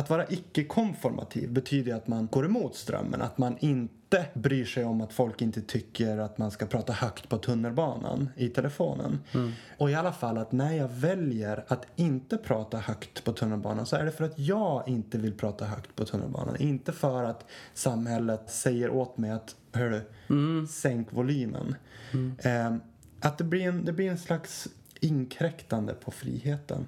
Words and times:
Att 0.00 0.10
vara 0.10 0.26
icke-konformativ 0.28 1.52
betyder 1.52 1.94
att 1.94 2.08
man 2.08 2.26
går 2.26 2.44
emot 2.46 2.76
strömmen. 2.76 3.22
Att 3.22 3.38
man 3.38 3.56
inte 3.58 4.26
bryr 4.34 4.64
sig 4.64 4.84
om 4.84 5.00
att 5.00 5.12
folk 5.12 5.42
inte 5.42 5.60
tycker 5.60 6.18
att 6.18 6.38
man 6.38 6.50
ska 6.50 6.66
prata 6.66 6.92
högt 6.92 7.28
på 7.28 7.38
tunnelbanan 7.38 8.28
i 8.36 8.48
telefonen. 8.48 9.18
Mm. 9.34 9.52
Och 9.78 9.90
i 9.90 9.94
alla 9.94 10.12
fall 10.12 10.38
att 10.38 10.52
när 10.52 10.72
jag 10.72 10.88
väljer 10.88 11.64
att 11.68 11.86
inte 11.96 12.36
prata 12.36 12.78
högt 12.78 13.24
på 13.24 13.32
tunnelbanan 13.32 13.86
så 13.86 13.96
är 13.96 14.04
det 14.04 14.10
för 14.10 14.24
att 14.24 14.38
jag 14.38 14.88
inte 14.88 15.18
vill 15.18 15.32
prata 15.32 15.64
högt 15.64 15.96
på 15.96 16.04
tunnelbanan. 16.04 16.56
Inte 16.56 16.92
för 16.92 17.24
att 17.24 17.44
samhället 17.74 18.50
säger 18.50 18.90
åt 18.90 19.18
mig 19.18 19.30
att 19.30 19.56
hörru, 19.72 20.00
mm. 20.30 20.66
sänk 20.66 21.12
volymen. 21.12 21.74
Mm. 22.12 22.36
Eh, 22.38 22.80
att 23.20 23.38
det 23.38 23.44
blir, 23.44 23.68
en, 23.68 23.84
det 23.84 23.92
blir 23.92 24.10
en 24.10 24.18
slags 24.18 24.68
inkräktande 25.00 25.94
på 25.94 26.10
friheten. 26.10 26.86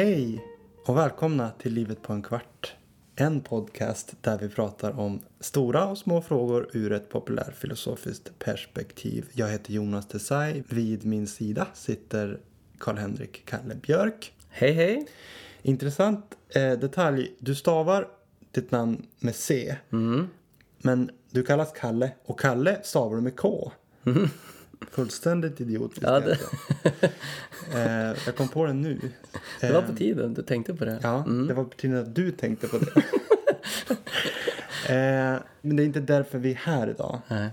Hej 0.00 0.44
och 0.86 0.96
välkomna 0.96 1.50
till 1.50 1.74
Livet 1.74 2.02
på 2.02 2.12
en 2.12 2.22
kvart. 2.22 2.74
En 3.16 3.40
podcast 3.40 4.14
där 4.20 4.38
vi 4.38 4.48
pratar 4.48 4.98
om 4.98 5.20
stora 5.40 5.86
och 5.86 5.98
små 5.98 6.22
frågor 6.22 6.70
ur 6.72 6.92
ett 6.92 7.08
populärfilosofiskt 7.08 8.38
perspektiv. 8.38 9.26
Jag 9.32 9.48
heter 9.48 9.72
Jonas 9.72 10.08
Desai. 10.08 10.62
Vid 10.68 11.06
min 11.06 11.26
sida 11.26 11.66
sitter 11.74 12.40
Karl-Henrik 12.78 13.42
Kalle 13.46 13.74
Björk. 13.74 14.32
Hej 14.48 14.72
hej. 14.72 15.06
Intressant 15.62 16.24
eh, 16.48 16.72
detalj. 16.72 17.32
Du 17.38 17.54
stavar 17.54 18.08
ditt 18.50 18.70
namn 18.70 19.06
med 19.18 19.34
C. 19.34 19.76
Mm. 19.92 20.28
Men 20.78 21.10
du 21.30 21.42
kallas 21.42 21.72
Kalle 21.72 22.12
och 22.24 22.40
Kalle 22.40 22.80
stavar 22.82 23.16
du 23.16 23.22
med 23.22 23.36
K. 23.36 23.72
Mm. 24.06 24.28
Fullständigt 24.90 25.60
idiotiskt. 25.60 26.02
Ja, 26.02 26.20
det... 26.20 26.38
eh, 27.74 28.16
jag 28.26 28.36
kom 28.36 28.48
på 28.48 28.66
det 28.66 28.72
nu. 28.72 29.00
Det 29.60 29.72
var 29.72 29.82
på 29.82 29.92
eh, 29.92 29.96
tiden 29.96 30.34
du 30.34 30.42
tänkte 30.42 30.74
på 30.74 30.84
det. 30.84 31.00
Ja, 31.02 31.24
mm. 31.24 31.46
det 31.46 31.54
var 31.54 31.64
på 31.64 31.76
tiden 31.76 31.98
att 31.98 32.14
du 32.14 32.30
tänkte 32.30 32.68
på 32.68 32.78
det. 32.78 32.86
eh, 34.94 35.38
men 35.60 35.76
det 35.76 35.82
är 35.82 35.84
inte 35.84 36.00
därför 36.00 36.38
vi 36.38 36.50
är 36.50 36.54
här 36.54 36.90
idag. 36.90 37.20
Nej, 37.28 37.50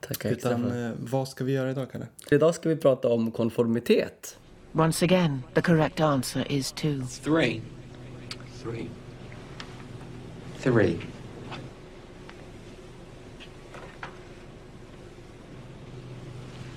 tackar 0.00 0.30
Utan 0.30 0.84
eh, 0.84 0.92
vad 0.98 1.28
ska 1.28 1.44
vi 1.44 1.52
göra 1.52 1.70
idag, 1.70 1.90
Kalle? 1.92 2.06
Idag 2.30 2.54
ska 2.54 2.68
vi 2.68 2.76
prata 2.76 3.08
om 3.08 3.30
konformitet. 3.30 4.38
Once 4.72 5.04
again, 5.04 5.42
the 5.54 5.62
correct 5.62 6.00
answer 6.00 6.52
is 6.52 6.72
two. 6.72 7.02
Three. 7.24 7.62
Three. 8.62 8.88
Three. 10.62 11.13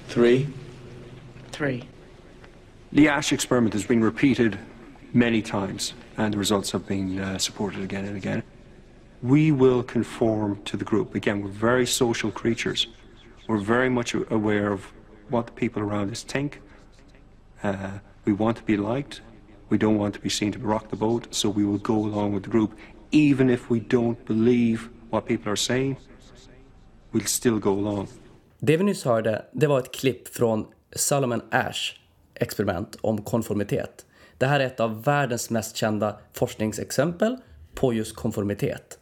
Three. 0.07 0.47
Three. 1.51 1.83
The 2.93 3.09
Ash 3.09 3.33
experiment 3.33 3.73
has 3.73 3.85
been 3.85 4.01
repeated 4.01 4.57
many 5.13 5.41
times, 5.41 5.93
and 6.17 6.33
the 6.33 6.37
results 6.37 6.71
have 6.71 6.87
been 6.87 7.19
uh, 7.19 7.37
supported 7.37 7.83
again 7.83 8.05
and 8.05 8.15
again. 8.15 8.41
We 9.21 9.51
will 9.51 9.83
conform 9.83 10.63
to 10.63 10.77
the 10.77 10.85
group. 10.85 11.13
Again, 11.13 11.41
we're 11.41 11.49
very 11.49 11.85
social 11.85 12.31
creatures. 12.31 12.87
We're 13.47 13.57
very 13.57 13.89
much 13.89 14.13
aware 14.13 14.71
of 14.71 14.91
what 15.29 15.47
the 15.47 15.51
people 15.51 15.81
around 15.81 16.11
us 16.11 16.23
think. 16.23 16.61
Uh, 17.61 17.99
we 18.23 18.31
want 18.31 18.57
to 18.57 18.63
be 18.63 18.77
liked. 18.77 19.21
We 19.69 19.77
don't 19.77 19.97
want 19.97 20.13
to 20.13 20.21
be 20.21 20.29
seen 20.29 20.53
to 20.53 20.59
rock 20.59 20.89
the 20.89 20.95
boat, 20.95 21.35
so 21.35 21.49
we 21.49 21.65
will 21.65 21.79
go 21.79 21.95
along 21.95 22.31
with 22.31 22.43
the 22.43 22.49
group. 22.49 22.77
Even 23.11 23.49
if 23.49 23.69
we 23.69 23.81
don't 23.81 24.23
believe 24.25 24.89
what 25.09 25.25
people 25.25 25.51
are 25.51 25.57
saying, 25.57 25.97
we'll 27.11 27.25
still 27.25 27.59
go 27.59 27.73
along. 27.73 28.07
Det 28.59 28.77
vi 28.77 28.83
nyss 28.83 29.05
hörde, 29.05 29.45
det 29.51 29.67
var 29.67 29.79
ett 29.79 29.93
klipp 29.93 30.27
från 30.27 30.65
Solomon 30.95 31.41
Ash 31.51 31.93
experiment 32.33 32.97
om 33.01 33.21
konformitet. 33.21 34.05
Det 34.37 34.45
här 34.45 34.59
är 34.59 34.65
ett 34.65 34.79
av 34.79 35.03
världens 35.03 35.49
mest 35.49 35.75
kända 35.75 36.19
forskningsexempel 36.33 37.37
på 37.73 37.93
just 37.93 38.15
konformitet. 38.15 38.99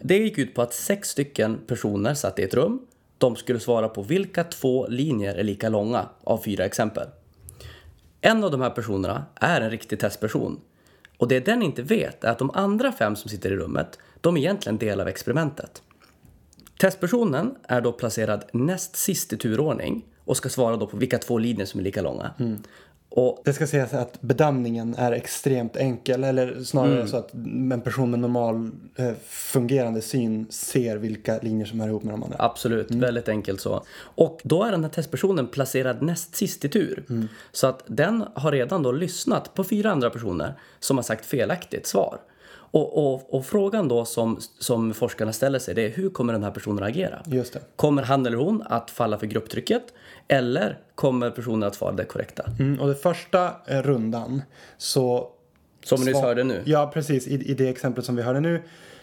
Det 0.00 0.18
gick 0.18 0.38
ut 0.38 0.54
på 0.54 0.62
att 0.62 0.74
sex 0.74 1.08
stycken 1.08 1.58
personer 1.66 2.14
satt 2.14 2.38
i 2.38 2.42
ett 2.42 2.54
rum. 2.54 2.86
De 3.18 3.36
skulle 3.36 3.60
svara 3.60 3.88
på 3.88 4.02
vilka 4.02 4.44
två 4.44 4.86
linjer 4.86 5.34
är 5.34 5.44
lika 5.44 5.68
långa 5.68 6.08
av 6.24 6.38
fyra 6.38 6.64
exempel. 6.64 7.06
En 8.20 8.44
av 8.44 8.50
de 8.50 8.60
här 8.60 8.70
personerna 8.70 9.24
är 9.34 9.60
en 9.60 9.70
riktig 9.70 10.00
testperson. 10.00 10.60
Och 11.16 11.28
det 11.28 11.40
den 11.40 11.62
inte 11.62 11.82
vet 11.82 12.24
är 12.24 12.30
att 12.30 12.38
de 12.38 12.50
andra 12.50 12.92
fem 12.92 13.16
som 13.16 13.30
sitter 13.30 13.52
i 13.52 13.56
rummet, 13.56 13.98
de 14.20 14.36
är 14.36 14.40
egentligen 14.40 14.78
del 14.78 15.00
av 15.00 15.08
experimentet. 15.08 15.82
Testpersonen 16.78 17.54
är 17.68 17.80
då 17.80 17.92
placerad 17.92 18.44
näst 18.52 18.96
sist 18.96 19.32
i 19.32 19.36
turordning 19.36 20.04
och 20.24 20.36
ska 20.36 20.48
svara 20.48 20.76
då 20.76 20.86
på 20.86 20.96
vilka 20.96 21.18
två 21.18 21.38
linjer 21.38 21.66
som 21.66 21.80
är 21.80 21.84
lika 21.84 22.02
långa. 22.02 22.30
Mm. 22.38 22.58
Och, 23.10 23.42
det 23.44 23.52
ska 23.52 23.66
sägas 23.66 23.94
att 23.94 24.20
bedömningen 24.20 24.94
är 24.98 25.12
extremt 25.12 25.76
enkel 25.76 26.24
eller 26.24 26.62
snarare 26.62 26.94
mm. 26.94 27.08
så 27.08 27.16
att 27.16 27.34
en 27.34 27.80
person 27.80 28.10
med 28.10 28.20
normal 28.20 28.70
eh, 28.96 29.12
fungerande 29.28 30.00
syn 30.00 30.46
ser 30.50 30.96
vilka 30.96 31.38
linjer 31.38 31.66
som 31.66 31.80
hör 31.80 31.88
ihop 31.88 32.02
med 32.02 32.14
de 32.14 32.22
andra. 32.22 32.36
Absolut, 32.38 32.90
mm. 32.90 33.00
väldigt 33.00 33.28
enkelt 33.28 33.60
så. 33.60 33.84
Och 34.00 34.40
då 34.44 34.64
är 34.64 34.70
den 34.70 34.84
här 34.84 34.90
testpersonen 34.90 35.46
placerad 35.46 36.02
näst 36.02 36.34
sist 36.34 36.64
i 36.64 36.68
tur. 36.68 37.04
Mm. 37.08 37.28
Så 37.52 37.66
att 37.66 37.82
den 37.86 38.24
har 38.34 38.52
redan 38.52 38.82
då 38.82 38.92
lyssnat 38.92 39.54
på 39.54 39.64
fyra 39.64 39.90
andra 39.90 40.10
personer 40.10 40.54
som 40.80 40.96
har 40.98 41.04
sagt 41.04 41.26
felaktigt 41.26 41.86
svar. 41.86 42.18
Och, 42.70 43.14
och, 43.14 43.34
och, 43.34 43.46
frågan 43.46 43.88
då 43.88 44.04
som, 44.04 44.38
som 44.58 44.94
forskarna 44.94 45.32
ställer 45.32 45.58
sig 45.58 45.74
det 45.74 45.82
är 45.82 45.90
hur 45.90 46.10
kommer 46.10 46.32
den 46.32 46.44
här 46.44 46.50
personen 46.50 46.82
att 46.82 46.88
agera? 46.88 47.22
Just 47.26 47.52
det. 47.52 47.60
Kommer 47.76 48.02
han 48.02 48.26
eller 48.26 48.36
hon 48.36 48.62
att 48.66 48.90
falla 48.90 49.18
för 49.18 49.26
grupptrycket 49.26 49.82
eller 50.28 50.78
kommer 50.94 51.30
personen 51.30 51.68
att 51.68 51.74
svara 51.74 51.92
det 51.92 52.04
korrekta? 52.04 52.50
Mm, 52.58 52.80
och 52.80 52.86
den 52.86 52.96
första 52.96 53.52
eh, 53.66 53.82
rundan 53.82 54.42
så... 54.78 55.30
Som 55.84 56.00
vi 56.00 56.06
nyss 56.06 56.20
hörde 56.20 56.44
nu? 56.44 56.62
Ja, 56.64 56.90
precis. 56.94 57.26
I, 57.26 57.50
I 57.50 57.54
det 57.54 57.68
exemplet 57.68 58.06
som 58.06 58.16
vi 58.16 58.22
hörde 58.22 58.40
nu 58.40 58.62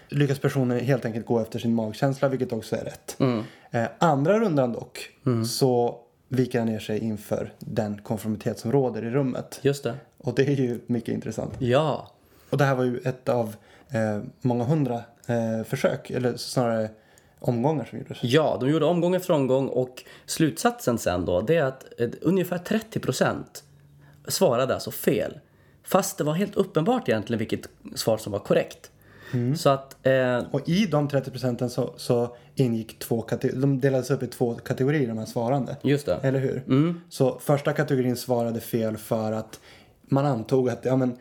lyckas 0.09 0.39
personen 0.39 0.79
helt 0.79 1.05
enkelt 1.05 1.25
gå 1.25 1.39
efter 1.39 1.59
sin 1.59 1.75
magkänsla, 1.75 2.27
vilket 2.27 2.53
också 2.53 2.75
är 2.75 2.83
rätt. 2.83 3.15
Mm. 3.19 3.43
Eh, 3.71 3.85
andra 3.99 4.39
rundan 4.39 4.73
dock, 4.73 5.09
mm. 5.25 5.45
så 5.45 5.99
viker 6.27 6.59
han 6.59 6.67
ner 6.67 6.79
sig 6.79 6.99
inför 6.99 7.53
den 7.59 8.01
konformitet 8.01 8.59
som 8.59 8.71
råder 8.71 9.05
i 9.05 9.09
rummet. 9.09 9.59
Just 9.61 9.83
det. 9.83 9.95
Och 10.17 10.35
det 10.35 10.47
är 10.47 10.55
ju 10.55 10.79
mycket 10.87 11.13
intressant. 11.13 11.53
Ja. 11.59 12.11
Och 12.55 12.59
det 12.59 12.65
här 12.65 12.75
var 12.75 12.83
ju 12.83 12.97
ett 12.97 13.29
av 13.29 13.55
eh, 13.89 14.21
många 14.41 14.63
hundra 14.63 15.03
eh, 15.27 15.63
försök, 15.65 16.09
eller 16.09 16.37
snarare 16.37 16.89
omgångar 17.39 17.85
som 17.85 17.99
gjordes. 17.99 18.17
Ja, 18.21 18.57
de 18.59 18.69
gjorde 18.69 18.85
omgång 18.85 19.15
efter 19.15 19.33
omgång 19.33 19.67
och 19.67 20.03
slutsatsen 20.25 20.97
sen 20.97 21.25
då 21.25 21.41
det 21.41 21.55
är 21.55 21.63
att 21.63 21.85
eh, 21.97 22.09
ungefär 22.21 22.57
30 22.57 22.99
procent 22.99 23.63
svarade 24.27 24.73
alltså 24.73 24.91
fel. 24.91 25.39
Fast 25.83 26.17
det 26.17 26.23
var 26.23 26.33
helt 26.33 26.55
uppenbart 26.55 27.09
egentligen 27.09 27.39
vilket 27.39 27.69
svar 27.95 28.17
som 28.17 28.31
var 28.31 28.39
korrekt. 28.39 28.91
Mm. 29.33 29.55
Så 29.55 29.69
att, 29.69 30.07
eh, 30.07 30.43
och 30.51 30.69
i 30.69 30.85
de 30.85 31.07
30 31.07 31.31
procenten 31.31 31.69
så, 31.69 31.93
så, 31.97 32.35
ingick 32.55 32.99
två 32.99 33.21
kategorier, 33.21 33.61
de 33.61 33.79
delades 33.79 34.11
upp 34.11 34.23
i 34.23 34.27
två 34.27 34.55
kategorier 34.55 35.07
de 35.07 35.17
här 35.17 35.25
svarande. 35.25 35.77
Just 35.81 36.05
det. 36.05 36.19
Eller 36.21 36.39
hur? 36.39 36.63
Mm. 36.67 37.01
Så 37.09 37.39
första 37.39 37.73
kategorin 37.73 38.15
svarade 38.15 38.59
fel 38.59 38.97
för 38.97 39.31
att 39.31 39.59
man 40.01 40.25
antog 40.25 40.69
att 40.69 40.85
ja, 40.85 40.95
men, 40.95 41.17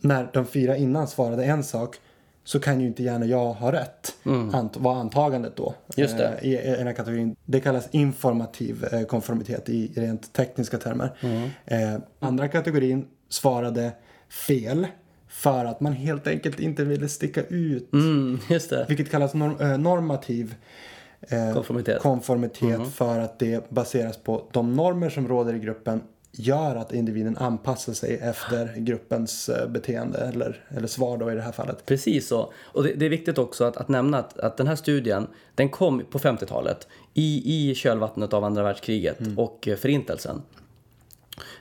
när 0.00 0.30
de 0.32 0.46
fyra 0.46 0.76
innan 0.76 1.08
svarade 1.08 1.44
en 1.44 1.64
sak 1.64 1.96
så 2.44 2.60
kan 2.60 2.80
ju 2.80 2.86
inte 2.86 3.02
gärna 3.02 3.26
jag 3.26 3.52
ha 3.52 3.72
rätt. 3.72 4.14
Mm. 4.26 4.54
Ant 4.54 4.76
var 4.76 4.94
antagandet 4.94 5.56
då. 5.56 5.74
Just 5.96 6.18
det. 6.18 6.28
Eh, 6.28 6.48
I, 6.48 6.58
I 6.58 6.76
den 6.76 6.86
här 6.86 6.94
kategorin. 6.94 7.36
Det 7.44 7.60
kallas 7.60 7.88
informativ 7.90 8.84
eh, 8.92 9.02
konformitet 9.02 9.68
i 9.68 9.92
rent 9.94 10.32
tekniska 10.32 10.78
termer. 10.78 11.16
Mm. 11.20 11.50
Eh, 11.64 12.00
andra 12.18 12.48
kategorin 12.48 13.06
svarade 13.28 13.92
fel 14.28 14.86
för 15.28 15.64
att 15.64 15.80
man 15.80 15.92
helt 15.92 16.26
enkelt 16.26 16.60
inte 16.60 16.84
ville 16.84 17.08
sticka 17.08 17.42
ut. 17.42 17.92
Mm, 17.92 18.38
just 18.50 18.70
det. 18.70 18.86
Vilket 18.88 19.10
kallas 19.10 19.34
norm, 19.34 19.60
eh, 19.60 19.78
normativ 19.78 20.54
eh, 21.20 21.52
konformitet, 21.52 22.02
konformitet 22.02 22.62
mm. 22.62 22.90
för 22.90 23.18
att 23.18 23.38
det 23.38 23.70
baseras 23.70 24.16
på 24.16 24.48
de 24.52 24.72
normer 24.72 25.10
som 25.10 25.28
råder 25.28 25.54
i 25.54 25.58
gruppen 25.58 26.00
gör 26.38 26.76
att 26.76 26.92
individen 26.92 27.36
anpassar 27.36 27.92
sig 27.92 28.18
efter 28.22 28.74
gruppens 28.76 29.48
eh, 29.48 29.68
beteende 29.68 30.18
eller, 30.18 30.64
eller 30.68 30.86
svar 30.86 31.18
då 31.18 31.32
i 31.32 31.34
det 31.34 31.42
här 31.42 31.52
fallet. 31.52 31.86
Precis 31.86 32.28
så. 32.28 32.52
Och 32.62 32.82
det, 32.82 32.94
det 32.94 33.06
är 33.06 33.10
viktigt 33.10 33.38
också 33.38 33.64
att, 33.64 33.76
att 33.76 33.88
nämna 33.88 34.18
att, 34.18 34.38
att 34.38 34.56
den 34.56 34.66
här 34.66 34.76
studien 34.76 35.26
den 35.54 35.68
kom 35.68 36.02
på 36.10 36.18
50-talet 36.18 36.88
i, 37.14 37.70
i 37.70 37.74
kölvattnet 37.74 38.32
av 38.32 38.44
andra 38.44 38.62
världskriget 38.62 39.20
mm. 39.20 39.38
och 39.38 39.68
eh, 39.68 39.76
förintelsen. 39.76 40.42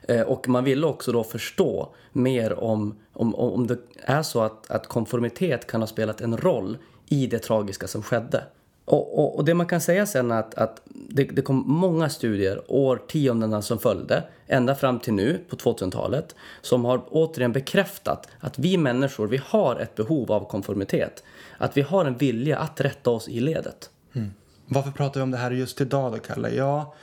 Eh, 0.07 0.21
och 0.21 0.47
man 0.47 0.63
ville 0.63 0.87
också 0.87 1.11
då 1.11 1.23
förstå 1.23 1.95
mer 2.11 2.59
om, 2.59 2.95
om, 3.13 3.35
om 3.35 3.67
det 3.67 3.77
är 4.03 4.23
så 4.23 4.41
att, 4.41 4.71
att 4.71 4.87
konformitet 4.87 5.67
kan 5.67 5.81
ha 5.81 5.87
spelat 5.87 6.21
en 6.21 6.37
roll 6.37 6.77
i 7.09 7.27
det 7.27 7.39
tragiska 7.39 7.87
som 7.87 8.03
skedde 8.03 8.43
och, 8.85 9.19
och, 9.19 9.35
och 9.35 9.45
det 9.45 9.53
man 9.53 9.65
kan 9.65 9.81
säga 9.81 10.05
sen 10.05 10.31
är 10.31 10.39
att, 10.39 10.55
att 10.55 10.81
det, 10.85 11.23
det 11.23 11.41
kom 11.41 11.63
många 11.67 12.09
studier, 12.09 12.61
årtiondena 12.67 13.61
som 13.61 13.79
följde, 13.79 14.23
ända 14.47 14.75
fram 14.75 14.99
till 14.99 15.13
nu 15.13 15.39
på 15.49 15.55
2000-talet, 15.55 16.35
som 16.61 16.85
har 16.85 17.01
återigen 17.09 17.51
bekräftat 17.51 18.27
att 18.39 18.59
vi 18.59 18.77
människor, 18.77 19.27
vi 19.27 19.41
har 19.45 19.75
ett 19.75 19.95
behov 19.95 20.31
av 20.31 20.49
konformitet. 20.49 21.23
Att 21.57 21.77
vi 21.77 21.81
har 21.81 22.05
en 22.05 22.17
vilja 22.17 22.59
att 22.59 22.81
rätta 22.81 23.09
oss 23.09 23.27
i 23.27 23.39
ledet. 23.39 23.89
Mm. 24.13 24.33
Varför 24.65 24.91
pratar 24.91 25.19
vi 25.19 25.23
om 25.23 25.31
det 25.31 25.37
här 25.37 25.51
just 25.51 25.81
idag 25.81 26.11
då, 26.11 26.17
Kalle? 26.19 26.49
Ja, 26.49 26.93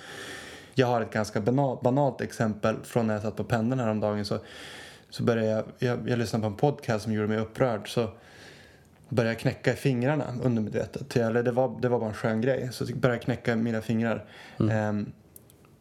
jag 0.74 0.86
har 0.86 1.00
ett 1.00 1.12
ganska 1.12 1.40
banalt, 1.40 1.80
banalt 1.80 2.20
exempel 2.20 2.76
från 2.84 3.06
när 3.06 3.14
jag 3.14 3.22
satt 3.22 3.36
på 3.36 3.44
pendeln 3.44 3.80
häromdagen. 3.80 4.24
Så, 4.24 4.38
så 5.10 5.22
började 5.22 5.48
jag, 5.48 5.64
jag, 5.78 6.08
jag 6.08 6.18
lyssnade 6.18 6.42
på 6.42 6.46
en 6.46 6.56
podcast 6.56 7.04
som 7.04 7.12
gjorde 7.12 7.28
mig 7.28 7.38
upprörd. 7.38 7.92
Så 7.94 8.08
började 9.12 9.36
knäcka 9.36 9.72
i 9.72 9.76
fingrarna 9.76 10.34
undermedvetet. 10.42 11.16
Eller 11.16 11.42
det 11.42 11.52
var, 11.52 11.80
det 11.80 11.88
var 11.88 11.98
bara 11.98 12.08
en 12.08 12.14
skön 12.14 12.40
grej. 12.40 12.68
Så 12.72 12.84
började 12.84 13.16
jag 13.16 13.22
knäcka 13.22 13.56
mina 13.56 13.82
fingrar. 13.82 14.24
Ehm, 14.70 15.12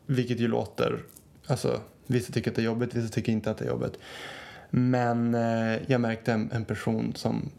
vilket 0.06 0.40
ju 0.40 0.48
låter, 0.48 1.04
alltså 1.48 1.82
vissa 2.08 2.34
tycker 2.34 2.52
att 2.52 2.56
det 2.56 2.62
är 2.62 2.66
jobbigt, 2.66 2.96
vissa 2.96 3.14
tycker 3.14 3.32
inte 3.32 3.52
att 3.52 3.58
det 3.58 3.66
är 3.66 3.70
jobbigt. 3.70 3.94
Men 4.70 5.36
eh, 5.36 5.78
jag 5.88 6.02
märkte 6.02 6.34
en, 6.34 6.52
en 6.52 6.66
person 6.66 7.14
som, 7.16 7.50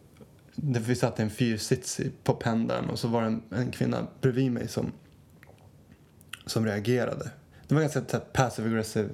vi 0.54 0.94
satt 0.94 1.18
i 1.18 1.22
en 1.22 1.30
fyrsits 1.30 2.00
på 2.24 2.34
pendeln 2.34 2.90
och 2.90 2.98
så 2.98 3.08
var 3.08 3.20
det 3.22 3.26
en, 3.26 3.42
en 3.50 3.70
kvinna 3.70 4.06
bredvid 4.20 4.52
mig 4.52 4.68
som, 4.68 4.92
som 6.46 6.66
reagerade. 6.66 7.30
Det 7.68 7.74
var 7.74 7.82
ganska 7.82 8.20
passive 8.32 8.68
aggressive 8.68 9.08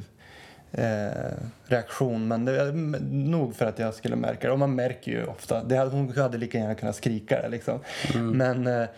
eh, 0.73 1.32
reaktion 1.65 2.29
men 2.29 2.44
det 2.44 2.73
nog 3.11 3.56
för 3.56 3.67
att 3.67 3.79
jag 3.79 3.94
skulle 3.94 4.17
märka 4.17 4.47
det. 4.47 4.53
Och 4.53 4.59
man 4.59 4.75
märker 4.75 5.12
ju 5.12 5.26
ofta. 5.26 5.65
Det 5.65 5.76
hade, 5.76 5.91
hon 5.91 6.17
hade 6.17 6.38
lika 6.38 6.59
gärna 6.59 6.75
kunnat 6.75 6.97
skrika 6.97 7.43
det 7.43 7.49
liksom. 7.49 7.81
Men 8.15 8.67
eh, 8.67 8.88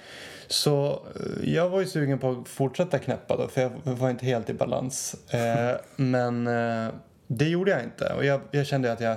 så 0.46 1.02
eh, 1.16 1.54
jag 1.54 1.68
var 1.68 1.80
ju 1.80 1.86
sugen 1.86 2.18
på 2.18 2.30
att 2.30 2.48
fortsätta 2.48 2.98
knäppa 2.98 3.36
då 3.36 3.48
för 3.48 3.60
jag 3.60 3.70
var 3.84 4.10
inte 4.10 4.26
helt 4.26 4.50
i 4.50 4.54
balans. 4.54 5.16
Eh, 5.30 5.76
men 5.96 6.46
eh, 6.46 6.92
det 7.26 7.48
gjorde 7.48 7.70
jag 7.70 7.82
inte 7.82 8.12
och 8.12 8.24
jag, 8.24 8.40
jag 8.50 8.66
kände 8.66 8.92
att 8.92 9.00
jag 9.00 9.16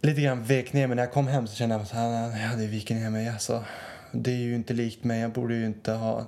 lite 0.00 0.20
grann 0.20 0.44
vek 0.44 0.72
ner 0.72 0.86
mig. 0.86 0.96
När 0.96 1.02
jag 1.02 1.12
kom 1.12 1.26
hem 1.26 1.46
så 1.46 1.56
kände 1.56 1.74
jag 1.74 1.82
att 1.82 1.92
jag 1.92 2.48
hade 2.48 2.66
vikit 2.66 2.96
ner 2.96 3.10
mig. 3.10 3.28
Alltså, 3.28 3.64
det 4.12 4.30
är 4.30 4.36
ju 4.36 4.54
inte 4.54 4.74
likt 4.74 5.04
mig. 5.04 5.20
Jag 5.20 5.30
borde 5.30 5.54
ju 5.54 5.66
inte 5.66 5.92
ha... 5.92 6.26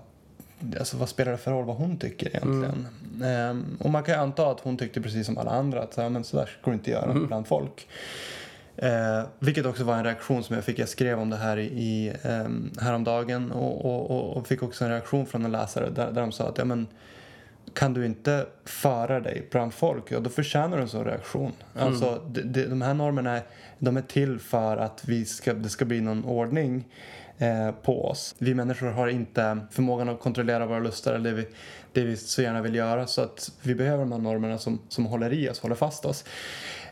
Alltså 0.79 0.97
vad 0.97 1.09
spelar 1.09 1.32
det 1.32 1.38
för 1.38 1.50
roll 1.50 1.64
vad 1.64 1.76
hon 1.76 1.97
tycker 1.97 2.26
egentligen? 2.26 2.87
Ehm, 3.25 3.76
och 3.81 3.91
man 3.91 4.03
kan 4.03 4.14
ju 4.14 4.20
anta 4.20 4.50
att 4.50 4.61
hon 4.61 4.76
tyckte 4.76 5.00
precis 5.00 5.26
som 5.26 5.38
alla 5.38 5.50
andra 5.50 5.82
att 5.82 5.94
så 5.94 6.03
här, 6.03 6.09
men 6.09 6.25
så 6.25 6.37
där 6.37 6.50
du 6.64 6.73
inte 6.73 6.91
göra 6.91 7.14
bland 7.14 7.47
folk. 7.47 7.88
Eh, 8.76 9.23
vilket 9.38 9.67
också 9.67 9.85
var 9.85 9.97
en 9.97 10.05
reaktion 10.05 10.44
som 10.44 10.56
jag 10.56 10.64
fick. 10.64 10.79
Jag 10.79 10.88
skrev 10.88 11.20
om 11.20 11.31
det 11.31 11.37
här 11.37 11.56
i, 11.56 11.64
i 11.64 12.12
ehm, 12.23 12.70
häromdagen 12.81 13.53
och, 13.53 13.85
och, 13.85 14.11
och, 14.11 14.37
och 14.37 14.47
fick 14.47 14.62
också 14.62 14.85
en 14.85 14.91
reaktion 14.91 15.26
från 15.26 15.44
en 15.44 15.53
läsare 15.53 15.91
där, 15.91 16.12
där 16.12 16.20
de 16.20 16.32
sa 16.32 16.49
att 16.49 16.59
ja, 16.59 16.65
men, 16.65 16.87
kan 17.75 17.94
du 17.94 18.06
inte 18.06 18.47
föra 18.65 19.20
dig 19.20 19.49
bland 19.50 19.75
folk, 19.75 20.12
ja, 20.12 20.20
då 20.20 20.31
förtjänar 20.31 20.76
du 20.76 20.82
en 20.82 20.88
sån 20.88 21.05
reaktion. 21.05 21.53
Alltså, 21.75 22.23
de, 22.29 22.43
de, 22.43 22.65
de 22.65 22.82
här 22.82 22.94
normerna 22.94 23.41
de 23.79 23.97
är 23.97 24.03
till 24.03 24.38
för 24.38 24.76
att 24.76 25.03
vi 25.05 25.25
ska, 25.25 25.55
det 25.55 25.69
ska 25.69 25.85
bli 25.85 26.00
någon 26.00 26.25
ordning 26.25 26.85
eh, 27.43 27.71
på 27.83 28.05
oss. 28.05 28.35
Vi 28.39 28.55
människor 28.55 28.87
har 28.87 29.09
inte 29.09 29.59
förmågan 29.71 30.09
att 30.09 30.21
kontrollera 30.21 30.67
våra 30.67 30.79
lustar 30.79 31.15
eller 31.15 31.31
det 31.31 31.37
vi, 31.37 31.47
det 31.93 32.05
vi 32.05 32.17
så 32.17 32.43
gärna 32.43 32.62
vill 32.62 32.75
göra 32.75 33.06
så 33.06 33.23
att 33.23 33.53
vi 33.62 33.75
behöver 33.75 33.99
de 33.99 34.12
här 34.12 34.19
normerna 34.19 34.59
som, 34.59 34.79
som 34.89 35.06
håller 35.06 35.33
i 35.33 35.49
oss, 35.49 35.61
håller 35.61 35.75
fast 35.75 36.05
oss. 36.05 36.25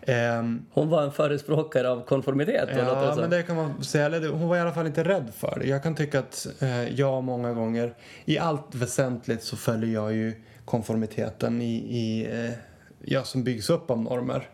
Ehm, 0.03 0.67
Hon 0.73 0.89
var 0.89 1.03
en 1.03 1.13
förespråkare 1.13 1.91
av 1.91 2.05
konformitet. 2.05 2.69
Ja, 2.77 3.15
men 3.21 3.31
det 3.31 3.43
kan 3.43 3.57
man 3.57 3.85
säga. 3.85 4.31
Hon 4.31 4.49
var 4.49 4.57
i 4.57 4.61
alla 4.61 4.73
fall 4.73 4.87
inte 4.87 5.05
rädd 5.05 5.33
för 5.37 5.59
det. 5.61 5.67
Jag 5.67 5.83
kan 5.83 5.95
tycka 5.95 6.19
att 6.19 6.47
eh, 6.61 6.89
jag 6.89 7.25
många 7.25 7.53
gånger, 7.53 7.95
i 8.25 8.39
allt 8.39 8.75
väsentligt 8.75 9.43
så 9.43 9.57
följer 9.57 9.95
jag 9.95 10.13
ju 10.15 10.43
konformiteten 10.65 11.63
i, 11.63 11.75
i 11.75 12.29
eh, 12.45 12.53
ja, 13.01 13.23
som 13.23 13.45
byggs 13.45 13.71
upp 13.71 13.91
av 13.91 14.03
normer. 14.03 14.49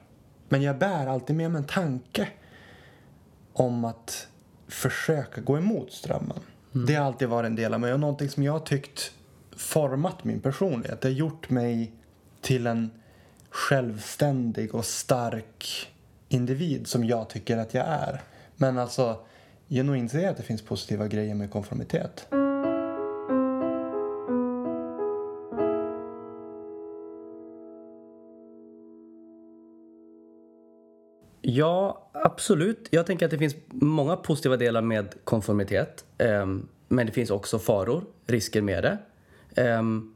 Men 0.48 0.62
jag 0.62 0.78
bär 0.78 1.06
alltid 1.06 1.36
med 1.36 1.50
mig 1.50 1.58
en 1.58 1.66
tanke 1.66 2.28
om 3.52 3.84
att 3.84 4.28
försöka 4.68 5.40
gå 5.40 5.58
emot 5.58 5.92
strömmen. 5.92 6.38
Det 6.72 6.94
har 6.94 7.06
alltid 7.06 7.28
varit 7.28 7.46
en 7.46 7.56
del 7.56 7.74
av 7.74 7.80
mig 7.80 7.92
och 7.92 8.00
någonting 8.00 8.28
som 8.28 8.42
jag 8.42 8.52
har 8.52 8.60
tyckt 8.60 9.12
format 9.56 10.24
min 10.24 10.40
personlighet. 10.40 11.00
Det 11.00 11.08
har 11.08 11.14
gjort 11.14 11.50
mig 11.50 11.92
till 12.40 12.66
en 12.66 12.90
självständig 13.50 14.74
och 14.74 14.84
stark 14.84 15.92
individ 16.28 16.86
som 16.86 17.04
jag 17.04 17.28
tycker 17.28 17.56
att 17.56 17.74
jag 17.74 17.86
är. 17.86 18.22
Men 18.56 18.78
alltså, 18.78 19.18
jag 19.68 19.86
nog 19.86 19.96
inser 19.96 20.30
att 20.30 20.36
det 20.36 20.42
finns 20.42 20.62
positiva 20.62 21.08
grejer 21.08 21.34
med 21.34 21.50
konformitet. 21.50 22.26
Ja, 31.56 32.08
absolut. 32.12 32.88
Jag 32.90 33.06
tänker 33.06 33.24
att 33.24 33.30
det 33.30 33.38
finns 33.38 33.56
många 33.70 34.16
positiva 34.16 34.56
delar 34.56 34.82
med 34.82 35.14
konformitet. 35.24 36.04
Ehm, 36.18 36.68
men 36.88 37.06
det 37.06 37.12
finns 37.12 37.30
också 37.30 37.58
faror, 37.58 38.04
risker 38.26 38.62
med 38.62 38.82
det. 38.84 38.98
Ehm, 39.62 40.14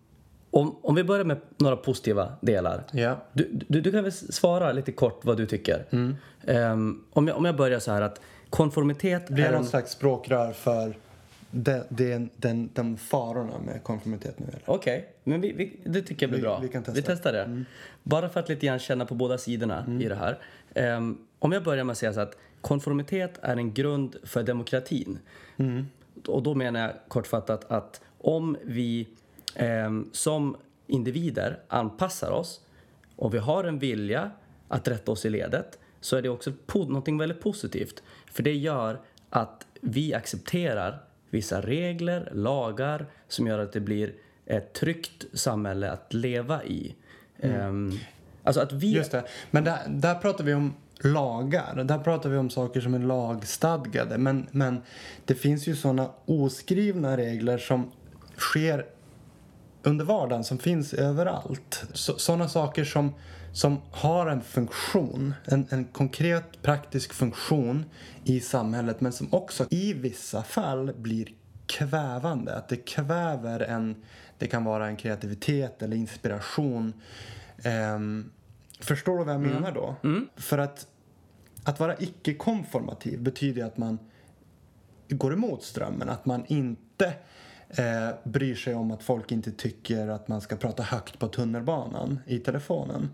om, 0.50 0.76
om 0.82 0.94
vi 0.94 1.04
börjar 1.04 1.24
med 1.24 1.36
några 1.56 1.76
positiva 1.76 2.32
delar. 2.40 2.84
Ja. 2.92 3.16
Du, 3.32 3.48
du, 3.68 3.80
du 3.80 3.92
kan 3.92 4.02
väl 4.02 4.12
svara 4.12 4.72
lite 4.72 4.92
kort 4.92 5.24
vad 5.24 5.36
du 5.36 5.46
tycker. 5.46 5.84
Ehm, 6.46 7.04
om, 7.12 7.28
jag, 7.28 7.36
om 7.36 7.44
jag 7.44 7.56
börjar 7.56 7.78
så 7.78 7.92
här 7.92 8.02
att 8.02 8.20
konformitet 8.50 9.28
Blir 9.28 9.42
det 9.44 9.48
en... 9.48 9.54
någon 9.54 9.64
slags 9.64 9.92
språkrör 9.92 10.52
för 10.52 10.94
den, 11.50 11.82
den, 11.88 12.30
den, 12.36 12.68
de 12.74 12.96
farorna 12.96 13.58
med 13.66 13.82
konformitet 13.82 14.38
nu? 14.38 14.46
Okej, 14.64 15.08
men 15.24 15.40
vi, 15.40 15.52
vi, 15.52 15.76
det 15.84 16.02
tycker 16.02 16.22
jag 16.26 16.30
blir 16.30 16.38
Vi- 16.38 16.42
bra. 16.42 16.58
vi 16.62 16.68
kan 16.68 16.82
testa. 16.82 16.96
Vi 17.00 17.02
testar 17.02 17.32
det. 17.32 17.64
Bara 18.02 18.28
för 18.28 18.40
att 18.40 18.48
lite 18.48 18.66
grann 18.66 18.78
känna 18.78 19.06
på 19.06 19.14
båda 19.14 19.38
sidorna 19.38 19.84
i 20.00 20.08
det 20.08 20.14
här. 20.14 20.38
Ehm, 20.74 21.18
om 21.38 21.52
jag 21.52 21.64
börjar 21.64 21.84
med 21.84 21.92
att 21.92 21.98
säga 21.98 22.12
så 22.12 22.20
att 22.20 22.36
konformitet 22.60 23.38
är 23.42 23.56
en 23.56 23.74
grund 23.74 24.16
för 24.22 24.42
demokratin. 24.42 25.18
Och 26.26 26.42
då 26.42 26.54
menar 26.54 26.80
jag 26.80 26.92
kortfattat 27.08 27.70
att 27.70 28.00
om 28.18 28.56
vi 28.62 29.08
ehm, 29.54 30.10
som 30.12 30.56
individer 30.86 31.58
anpassar 31.68 32.30
oss 32.30 32.60
och 33.16 33.34
vi 33.34 33.38
har 33.38 33.64
en 33.64 33.78
vilja 33.78 34.30
att 34.68 34.88
rätta 34.88 35.12
oss 35.12 35.24
i 35.24 35.30
ledet 35.30 35.78
så 36.00 36.16
är 36.16 36.22
det 36.22 36.28
också 36.28 36.52
någonting 36.74 37.18
väldigt 37.18 37.40
positivt. 37.40 38.02
För 38.32 38.42
det 38.42 38.54
gör 38.54 39.00
att 39.30 39.66
vi 39.80 40.14
accepterar 40.14 41.02
vissa 41.30 41.60
regler, 41.60 42.30
lagar 42.34 43.06
som 43.28 43.46
gör 43.46 43.58
att 43.58 43.72
det 43.72 43.80
blir 43.80 44.14
ett 44.46 44.72
tryggt 44.72 45.24
samhälle 45.32 45.90
att 45.90 46.14
leva 46.14 46.64
i. 46.64 46.94
Ehm, 47.38 47.92
alltså 48.44 48.60
att 48.60 48.72
vi... 48.72 48.92
Just 48.92 49.12
det. 49.12 49.24
Men 49.50 49.64
där, 49.64 49.78
där 49.88 50.14
pratar 50.14 50.44
vi 50.44 50.54
om 50.54 50.74
lagar. 51.00 51.84
Där 51.84 51.98
pratar 51.98 52.30
vi 52.30 52.36
om 52.36 52.50
saker 52.50 52.80
som 52.80 52.94
är 52.94 52.98
lagstadgade. 52.98 54.18
Men, 54.18 54.46
men 54.50 54.82
det 55.24 55.34
finns 55.34 55.66
ju 55.66 55.76
såna 55.76 56.10
oskrivna 56.26 57.16
regler 57.16 57.58
som 57.58 57.92
sker 58.36 58.86
under 59.82 60.04
vardagen, 60.04 60.44
som 60.44 60.58
finns 60.58 60.94
överallt. 60.94 61.84
Så, 61.92 62.18
såna 62.18 62.48
saker 62.48 62.84
som, 62.84 63.14
som 63.52 63.78
har 63.90 64.26
en 64.26 64.40
funktion, 64.40 65.34
en, 65.44 65.66
en 65.70 65.84
konkret 65.84 66.62
praktisk 66.62 67.12
funktion 67.12 67.84
i 68.24 68.40
samhället 68.40 69.00
men 69.00 69.12
som 69.12 69.28
också 69.34 69.66
i 69.70 69.92
vissa 69.92 70.42
fall 70.42 70.92
blir 70.96 71.28
kvävande. 71.66 72.56
Att 72.56 72.68
det 72.68 72.76
kväver 72.76 73.60
en, 73.60 73.96
det 74.38 74.46
kan 74.46 74.64
vara 74.64 74.86
en 74.86 74.96
kreativitet 74.96 75.82
eller 75.82 75.96
inspiration. 75.96 76.92
Ehm, 77.62 78.30
förstår 78.80 79.18
du 79.18 79.24
vad 79.24 79.34
jag 79.34 79.40
menar 79.40 79.72
då? 79.72 79.96
För 80.36 80.58
att, 80.58 80.86
att 81.64 81.80
vara 81.80 81.96
icke-konformativ 81.98 83.22
betyder 83.22 83.64
att 83.64 83.76
man 83.76 83.98
går 85.08 85.32
emot 85.32 85.62
strömmen. 85.62 86.08
Att 86.08 86.26
man 86.26 86.44
inte 86.46 87.14
eh, 87.70 88.08
bryr 88.24 88.54
sig 88.54 88.74
om 88.74 88.90
att 88.90 89.02
folk 89.02 89.32
inte 89.32 89.52
tycker 89.52 90.08
att 90.08 90.28
man 90.28 90.40
ska 90.40 90.56
prata 90.56 90.82
högt 90.82 91.18
på 91.18 91.28
tunnelbanan 91.28 92.18
i 92.26 92.38
telefonen. 92.38 93.10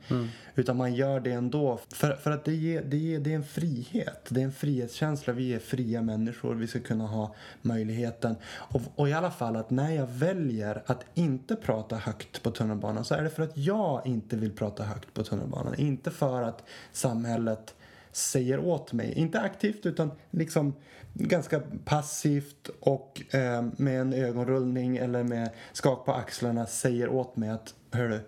Utan 0.54 0.76
man 0.76 0.94
gör 0.94 1.20
det 1.20 1.32
ändå. 1.32 1.80
För, 1.92 2.12
för 2.12 2.30
att 2.30 2.44
det, 2.44 2.54
ger, 2.54 2.82
det, 2.82 2.96
ger, 2.96 3.20
det 3.20 3.32
är 3.32 3.36
en 3.36 3.44
frihet. 3.44 4.26
Det 4.28 4.40
är 4.40 4.44
en 4.44 4.52
frihetskänsla. 4.52 5.32
Vi 5.32 5.54
är 5.54 5.58
fria 5.58 6.02
människor. 6.02 6.54
Vi 6.54 6.66
ska 6.66 6.80
kunna 6.80 7.06
ha 7.06 7.34
möjligheten. 7.62 8.36
Och, 8.46 8.80
och 8.94 9.08
i 9.08 9.12
alla 9.12 9.30
fall 9.30 9.56
att 9.56 9.70
när 9.70 9.90
jag 9.90 10.06
väljer 10.06 10.82
att 10.86 11.04
inte 11.14 11.56
prata 11.56 11.96
högt 11.96 12.42
på 12.42 12.50
tunnelbanan 12.50 13.04
så 13.04 13.14
är 13.14 13.22
det 13.22 13.30
för 13.30 13.42
att 13.42 13.56
jag 13.56 14.06
inte 14.06 14.36
vill 14.36 14.52
prata 14.52 14.84
högt 14.84 15.14
på 15.14 15.25
tunnelbanan. 15.25 15.75
Inte 15.75 16.10
för 16.10 16.42
att 16.42 16.64
samhället 16.92 17.75
säger 18.16 18.58
åt 18.58 18.92
mig. 18.92 19.12
Inte 19.12 19.40
aktivt 19.40 19.87
utan 19.87 20.11
liksom 20.30 20.75
ganska 21.14 21.62
passivt 21.85 22.70
och 22.80 23.35
eh, 23.35 23.64
med 23.76 24.00
en 24.00 24.12
ögonrullning 24.12 24.96
eller 24.96 25.25
med 25.25 25.50
skak 25.73 26.04
på 26.04 26.12
axlarna 26.12 26.66
säger 26.66 27.08
åt 27.08 27.37
mig 27.37 27.49
att 27.49 27.75
hörru, 27.90 28.20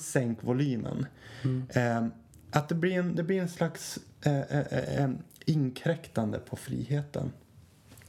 sänk 0.00 0.42
volymen. 0.42 1.06
Eh, 1.70 2.06
att 2.50 2.68
det 2.68 2.74
blir 2.74 2.92
en, 2.92 3.16
det 3.16 3.22
blir 3.22 3.40
en 3.40 3.48
slags 3.48 3.98
eh, 4.24 4.40
eh, 4.40 5.02
eh, 5.02 5.10
inkräktande 5.44 6.38
på 6.38 6.56
friheten. 6.56 7.32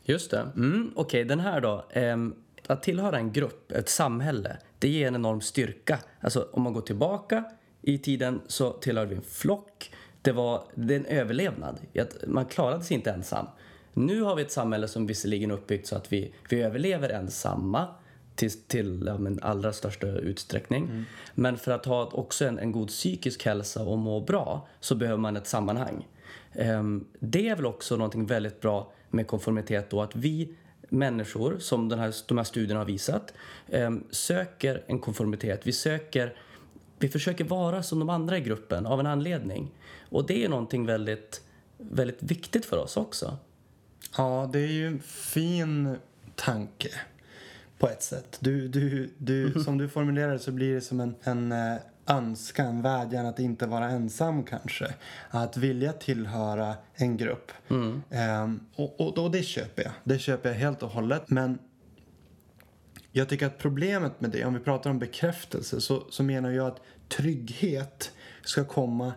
Just 0.04 0.32
det. 0.32 0.48
Mm, 0.56 0.92
Okej, 0.96 1.24
den 1.24 1.40
här 1.40 1.62
då. 1.62 1.86
Ehm, 1.92 2.36
att 2.68 2.84
tillhöra 2.84 3.18
en 3.18 3.32
grupp, 3.32 3.72
ett 3.72 3.90
samhälle, 3.90 4.58
det 4.80 4.90
ger 4.90 5.08
en 5.08 5.16
enorm 5.16 5.42
styrka. 5.42 6.00
Alltså 6.20 6.48
om 6.52 6.62
man 6.62 6.74
går 6.74 6.82
tillbaka 6.82 7.44
i 7.82 7.98
tiden 7.98 8.42
så 8.48 8.72
tillhörde 8.72 9.10
vi 9.10 9.16
en 9.16 9.22
flock. 9.22 9.94
Det 10.22 10.32
var 10.32 10.64
det 10.76 10.96
är 10.96 11.00
en 11.00 11.06
överlevnad. 11.06 11.80
Man 12.28 12.46
klarade 12.46 12.84
sig 12.84 12.96
inte 12.96 13.12
ensam. 13.12 13.46
Nu 13.94 14.22
har 14.22 14.36
vi 14.36 14.42
ett 14.42 14.52
samhälle 14.52 14.88
som 14.88 15.08
visserligen 15.08 15.52
är 15.52 15.56
uppbyggt 15.56 15.88
så 15.88 15.96
att 15.96 16.14
vi, 16.14 16.34
vi 16.50 16.62
överlever 16.62 17.10
ensamma 17.10 17.88
till, 18.36 18.52
till 18.52 19.04
ja, 19.08 19.18
men 19.18 19.40
allra 19.42 19.74
största 19.74 20.08
utsträckning. 20.08 21.06
Men 21.36 21.58
för 21.58 21.72
att 21.72 21.86
ha 21.86 22.06
också 22.06 22.46
en, 22.46 22.60
en 22.60 22.72
god 22.72 22.88
psykisk 22.88 23.46
hälsa 23.46 23.84
och 23.84 23.98
må 23.98 24.20
bra 24.20 24.68
så 24.80 24.96
behöver 24.96 25.18
man 25.18 25.38
ett 25.38 25.48
sammanhang. 25.48 26.08
Ehm, 26.54 27.06
det 27.20 27.50
är 27.50 27.56
väl 27.56 27.66
också 27.66 27.96
någonting 27.96 28.26
väldigt 28.26 28.62
bra 28.62 28.92
med 29.10 29.28
konformitet 29.28 29.90
då 29.90 30.02
att 30.02 30.16
vi 30.16 30.54
människor, 30.90 31.58
som 31.60 31.90
den 31.90 32.00
här, 32.00 32.16
de 32.28 32.38
här 32.38 32.46
studierna 32.46 32.80
har 32.80 32.86
visat, 32.86 33.34
ehm, 33.68 34.04
söker 34.10 34.84
en 34.88 35.00
konformitet. 35.00 35.68
Vi 35.68 35.72
söker 35.72 36.36
vi 37.00 37.10
försöker 37.10 37.44
vara 37.44 37.84
som 37.84 38.00
de 38.00 38.10
andra 38.10 38.38
i 38.38 38.41
gruppen 38.41 38.86
av 38.86 39.00
en 39.00 39.06
anledning. 39.06 39.72
Och 40.10 40.27
det 40.27 40.46
är 40.46 40.50
någonting 40.50 40.86
väldigt, 40.86 41.41
väldigt 41.77 42.24
viktigt 42.24 42.65
för 42.65 42.77
oss 42.77 42.98
också. 42.98 43.38
Ja, 44.18 44.50
det 44.53 44.60
är 44.60 44.68
ju 44.68 44.88
en 44.88 45.00
fin 45.01 45.96
tanke 46.36 46.89
på 47.77 47.88
ett 47.88 48.03
sätt. 48.03 48.38
Du, 48.39 48.68
du, 48.68 49.10
du, 49.18 49.63
som 49.63 49.77
du 49.77 49.89
formulerar 49.89 50.34
det 50.34 50.39
så 50.39 50.51
blir 50.51 50.75
det 50.75 50.82
som 50.82 51.00
en, 51.00 51.15
en 51.24 51.51
eh, 51.51 51.77
önskan, 52.10 52.82
vädjan 52.82 53.25
att 53.25 53.39
inte 53.39 53.65
vara 53.65 53.89
ensam 53.89 54.44
kanske. 54.44 54.94
Att 55.29 55.58
vilja 55.58 55.94
tillhöra 55.94 56.75
en 56.94 57.18
grupp. 57.18 57.51
Ehm, 58.10 58.60
och, 58.75 59.01
och, 59.01 59.18
och 59.18 59.32
det 59.32 59.44
köper 59.44 59.84
jag. 59.84 59.91
Det 60.03 60.20
köper 60.20 60.50
jag 60.50 60.56
helt 60.56 60.84
och 60.84 60.89
hållet. 60.89 61.29
Men 61.29 61.60
jag 63.12 63.30
tycker 63.30 63.46
att 63.46 63.58
problemet 63.58 64.22
med 64.22 64.30
det, 64.30 64.46
om 64.46 64.54
vi 64.54 64.60
pratar 64.60 64.89
om 64.89 65.00
bekräftelse, 65.00 65.82
så, 65.82 66.04
så 66.10 66.24
menar 66.24 66.51
jag 66.51 66.68
att 66.68 66.82
trygghet 67.10 68.12
ska 68.44 68.63
komma 68.66 69.13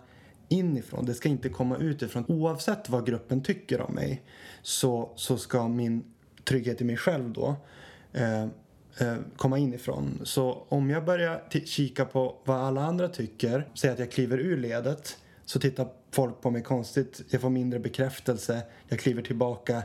inifrån. 0.49 1.07
Det 1.07 1.15
ska 1.15 1.29
inte 1.29 1.49
komma 1.49 1.77
utifrån. 1.77 2.25
Oavsett 2.29 2.89
vad 2.89 3.07
gruppen 3.07 3.43
tycker 3.43 3.81
om 3.81 3.95
mig 3.95 4.23
så, 4.63 5.13
så 5.17 5.37
ska 5.37 5.69
min 5.69 6.05
trygghet 6.45 6.81
i 6.81 6.85
mig 6.85 6.97
själv 6.97 7.33
då 7.33 7.57
eh, 8.13 8.43
eh, 8.99 9.17
komma 9.37 9.59
inifrån. 9.59 10.21
Så 10.23 10.67
om 10.69 10.91
jag 10.91 11.05
börjar 11.05 11.43
kika 11.65 12.05
på 12.05 12.37
vad 12.45 12.57
alla 12.57 12.85
andra 12.85 13.09
tycker, 13.09 13.69
säg 13.75 13.91
att 13.91 13.99
jag 13.99 14.11
kliver 14.11 14.39
ur 14.39 14.57
ledet, 14.57 15.19
så 15.45 15.61
tittar 15.61 15.89
folk 16.11 16.41
på 16.41 16.51
mig 16.51 16.63
konstigt, 16.63 17.23
jag 17.31 17.41
får 17.41 17.51
mindre 17.51 17.81
bekräftelse, 17.81 18.63
jag 18.89 18.99
kliver 18.99 19.23
tillbaka 19.23 19.83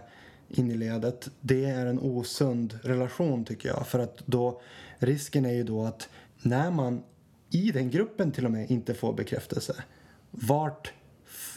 in 0.50 0.72
i 0.72 0.76
ledet. 0.76 1.30
Det 1.42 1.66
är 1.66 1.86
en 1.86 2.00
osund 2.00 2.80
relation 2.84 3.46
tycker 3.46 3.70
jag. 3.70 3.88
För 3.88 4.00
att 4.00 4.22
då, 4.26 4.62
risken 4.98 5.46
är 5.46 5.54
ju 5.54 5.64
då 5.64 5.84
att 5.84 6.10
när 6.42 6.72
man 6.72 7.04
i 7.50 7.72
den 7.72 7.90
gruppen 7.90 8.32
till 8.32 8.46
och 8.46 8.52
med 8.52 8.72
inte 8.72 8.94
får 8.94 9.14
bekräftelse, 9.14 9.84
vart 10.32 10.94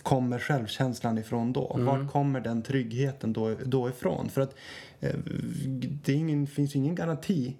kommer 0.02 0.38
självkänslan 0.38 1.18
ifrån 1.18 1.52
då? 1.52 1.76
Vart 1.78 2.12
kommer 2.12 2.40
den 2.40 2.62
tryggheten 2.62 3.32
då, 3.32 3.54
då 3.64 3.88
ifrån? 3.88 4.28
För 4.28 4.40
att 4.40 4.54
eh, 5.00 5.14
det 6.04 6.12
ingen, 6.12 6.46
finns 6.46 6.74
ju 6.74 6.78
ingen 6.78 6.94
garanti 6.94 7.56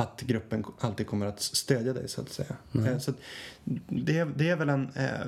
att 0.00 0.20
gruppen 0.20 0.64
alltid 0.78 1.06
kommer 1.06 1.26
att 1.26 1.40
stödja 1.40 1.92
dig 1.92 2.08
så 2.08 2.20
att 2.20 2.28
säga. 2.28 2.56
Eh, 2.74 2.98
Så 2.98 3.12
det, 3.88 4.24
det, 4.36 4.48
är 4.48 4.56
väl 4.56 4.68
en, 4.68 4.82
eh, 4.96 5.26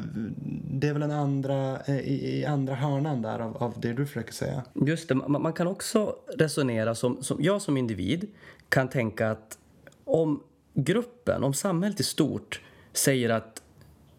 det 0.71 0.89
är 0.89 0.93
väl 0.93 1.03
en 1.03 1.11
andra, 1.11 1.81
eh, 1.81 1.99
i, 2.01 2.39
i 2.39 2.45
andra 2.45 2.75
hörnan 2.75 3.23
där 3.23 3.39
av, 3.39 3.57
av 3.57 3.75
det 3.81 3.93
du 3.93 4.07
försöker 4.07 4.33
säga. 4.33 4.63
Just 4.75 5.09
det, 5.09 5.15
man, 5.15 5.43
man 5.43 5.53
kan 5.53 5.67
också 5.67 6.17
resonera 6.37 6.95
som, 6.95 7.23
som 7.23 7.37
jag 7.43 7.63
som 7.63 7.77
individ 7.77 8.29
kan 8.69 8.89
tänka 8.89 9.31
att 9.31 9.59
om 10.05 10.43
gruppen, 10.75 11.45
om 11.45 11.55
samhället 11.55 12.01
i 12.01 12.05
stort 12.05 12.61
säger 12.93 13.31
att 13.31 13.63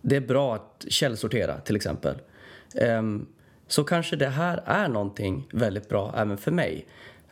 det 0.01 0.15
är 0.15 0.21
bra 0.21 0.55
att 0.55 0.85
källsortera 0.87 1.59
till 1.59 1.75
exempel. 1.75 2.15
ehm, 2.75 3.25
så 3.67 3.83
kanske 3.83 4.15
det 4.15 4.29
här 4.29 4.63
är 4.65 4.87
någonting 4.87 5.47
väldigt 5.53 5.89
bra 5.89 6.13
även 6.17 6.37
för 6.37 6.51
mig. 6.51 6.85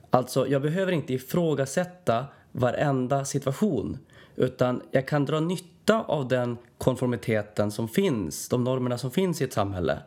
Alltså, 0.10 0.48
jag 0.48 0.62
behöver 0.62 0.92
inte 0.92 1.14
ifrågasätta 1.14 2.26
varenda 2.52 3.26
situation 3.26 3.98
utan 4.36 4.82
jag 4.92 5.08
kan 5.08 5.26
dra 5.26 5.40
nytta 5.40 6.02
av 6.02 6.28
den 6.28 6.58
konformiteten 6.78 7.72
som 7.72 7.88
finns, 7.88 8.50
de 8.50 8.64
normerna 8.64 8.98
som 8.98 9.12
finns 9.12 9.42
i 9.42 9.44
ett 9.44 9.54
samhälle. 9.54 10.00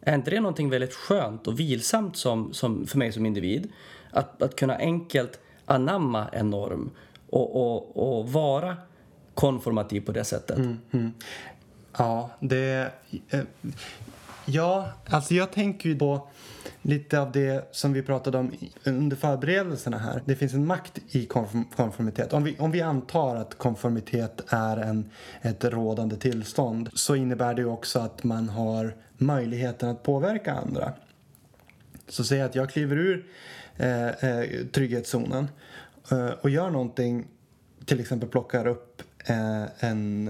Är 0.00 0.14
inte 0.14 0.30
det 0.30 0.40
någonting 0.40 0.70
väldigt 0.70 0.94
skönt 0.94 1.46
och 1.46 1.60
vilsamt 1.60 2.16
som, 2.16 2.52
som, 2.52 2.86
för 2.86 2.98
mig 2.98 3.12
som 3.12 3.26
individ? 3.26 3.72
Att, 4.10 4.42
att 4.42 4.56
kunna 4.56 4.76
enkelt 4.76 5.40
anamma 5.64 6.28
en 6.28 6.50
norm 6.50 6.90
och, 7.30 7.56
och, 7.56 8.18
och 8.18 8.32
vara 8.32 8.76
konformativ 9.34 10.00
på 10.00 10.12
det 10.12 10.24
sättet. 10.24 10.58
Mm, 10.58 10.78
mm. 10.90 11.12
Ja, 11.98 12.30
det... 12.40 12.92
Eh, 13.28 13.40
ja, 14.46 14.92
alltså 15.06 15.34
jag 15.34 15.52
tänker 15.52 15.88
ju 15.88 15.98
på 15.98 16.28
lite 16.82 17.20
av 17.20 17.32
det 17.32 17.68
som 17.72 17.92
vi 17.92 18.02
pratade 18.02 18.38
om 18.38 18.52
under 18.84 19.16
förberedelserna 19.16 19.98
här. 19.98 20.22
Det 20.24 20.36
finns 20.36 20.54
en 20.54 20.66
makt 20.66 20.98
i 21.10 21.26
konform, 21.26 21.64
konformitet. 21.76 22.32
Om 22.32 22.44
vi, 22.44 22.56
om 22.58 22.70
vi 22.70 22.80
antar 22.80 23.36
att 23.36 23.58
konformitet 23.58 24.42
är 24.48 24.76
en, 24.76 25.10
ett 25.42 25.64
rådande 25.64 26.16
tillstånd 26.16 26.90
så 26.94 27.14
innebär 27.14 27.54
det 27.54 27.62
ju 27.62 27.68
också 27.68 27.98
att 27.98 28.24
man 28.24 28.48
har 28.48 28.94
möjligheten 29.16 29.88
att 29.88 30.02
påverka 30.02 30.54
andra. 30.54 30.92
Så 32.08 32.24
säg 32.24 32.42
att 32.42 32.54
jag 32.54 32.70
kliver 32.70 32.96
ur 32.96 33.26
eh, 33.76 34.08
eh, 34.08 34.66
trygghetszonen 34.72 35.48
eh, 36.10 36.26
och 36.26 36.50
gör 36.50 36.70
någonting, 36.70 37.26
till 37.84 38.00
exempel 38.00 38.28
plockar 38.28 38.66
upp 38.66 39.02
eh, 39.24 39.64
en 39.78 40.28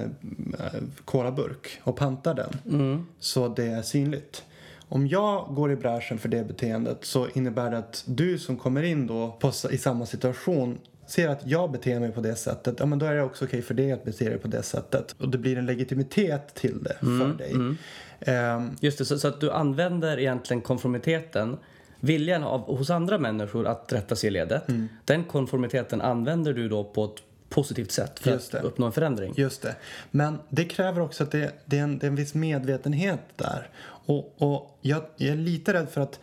eh, 0.59 0.81
kolaburk 1.05 1.81
och 1.85 1.97
pantar 1.97 2.35
den 2.35 3.07
så 3.19 3.49
det 3.49 3.65
är 3.65 3.83
synligt. 3.83 4.45
Om 4.89 5.07
jag 5.07 5.55
går 5.55 5.73
i 5.73 5.77
bräschen 5.77 6.19
för 6.19 6.29
det 6.29 6.45
beteendet 6.45 6.99
så 7.01 7.29
innebär 7.29 7.71
det 7.71 7.79
att 7.79 8.05
du 8.07 8.39
som 8.39 8.57
kommer 8.57 8.83
in 8.83 9.07
då 9.07 9.37
på, 9.41 9.53
i 9.71 9.79
samma 9.79 10.07
situation 10.07 10.79
ser 11.07 11.29
att 11.29 11.47
jag 11.47 11.73
beter 11.73 12.01
mig 12.01 12.13
på 12.13 12.21
det 12.21 12.35
sättet, 12.35 12.77
ja 12.79 12.87
men 12.87 12.99
då 12.99 13.07
är 13.07 13.15
det 13.15 13.23
också 13.23 13.45
okej 13.45 13.63
för 13.63 13.75
dig 13.75 13.93
att 13.93 14.05
bete 14.05 14.29
dig 14.29 14.39
på 14.39 14.49
det 14.49 14.63
sättet. 14.63 15.15
Och 15.19 15.29
det 15.29 15.39
blir 15.39 15.59
en 15.59 15.67
legitimitet 15.67 16.55
till 16.55 16.83
det 16.83 16.97
för 17.01 17.39
dig. 17.39 17.77
Ehm, 18.21 18.71
Just 18.81 18.99
det, 18.99 19.05
så, 19.05 19.19
så 19.19 19.29
att 19.29 19.41
du 19.41 19.51
använder 19.51 20.19
egentligen 20.19 20.61
konformiteten, 20.61 21.57
viljan 22.01 22.43
av, 22.45 22.61
hos 22.61 22.91
andra 22.91 23.19
människor 23.19 23.67
att 23.67 23.93
rätta 23.93 24.17
sig 24.17 24.29
i 24.29 24.31
ledet. 24.31 24.69
Mm. 24.69 24.89
Den 25.05 25.25
konformiteten 25.25 26.01
använder 26.01 26.53
du 26.53 26.69
då 26.69 26.85
på 26.85 27.05
ett 27.05 27.23
positivt 27.55 27.93
sätt 27.93 28.19
för 28.19 28.31
Just 28.31 28.55
att 28.55 28.63
det. 28.63 28.69
uppnå 28.69 28.87
en 28.87 28.93
förändring. 28.93 29.35
Just 29.37 29.63
det. 29.63 29.77
Men 30.11 30.39
det 30.49 30.65
kräver 30.65 31.01
också 31.01 31.25
att 31.25 31.31
det, 31.31 31.53
det, 31.65 31.79
är, 31.79 31.83
en, 31.83 31.99
det 31.99 32.07
är 32.07 32.09
en 32.09 32.17
viss 32.17 32.35
medvetenhet 32.35 33.21
där. 33.37 33.69
Och, 34.07 34.35
och 34.39 34.79
jag, 34.81 35.03
jag 35.17 35.33
är 35.33 35.37
lite 35.37 35.73
rädd 35.73 35.89
för 35.91 36.01
att 36.01 36.21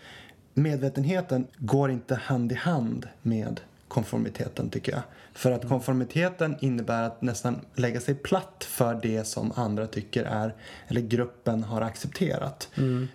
medvetenheten 0.54 1.48
går 1.58 1.92
inte 1.92 2.16
hand 2.16 2.52
i 2.52 2.56
hand 2.56 3.08
med 3.22 3.60
konformiteten 3.88 4.70
tycker 4.70 4.92
jag. 4.92 5.02
För 5.34 5.52
att 5.52 5.68
konformiteten 5.68 6.56
innebär 6.60 7.04
att 7.04 7.22
nästan 7.22 7.66
lägga 7.76 8.00
sig 8.00 8.16
platt 8.16 8.64
för 8.70 9.00
det 9.02 9.24
som 9.28 9.52
andra 9.56 9.88
tycker 9.88 10.24
är, 10.24 10.56
eller 10.88 11.02
gruppen 11.02 11.64
har 11.64 11.82
accepterat. 11.82 12.70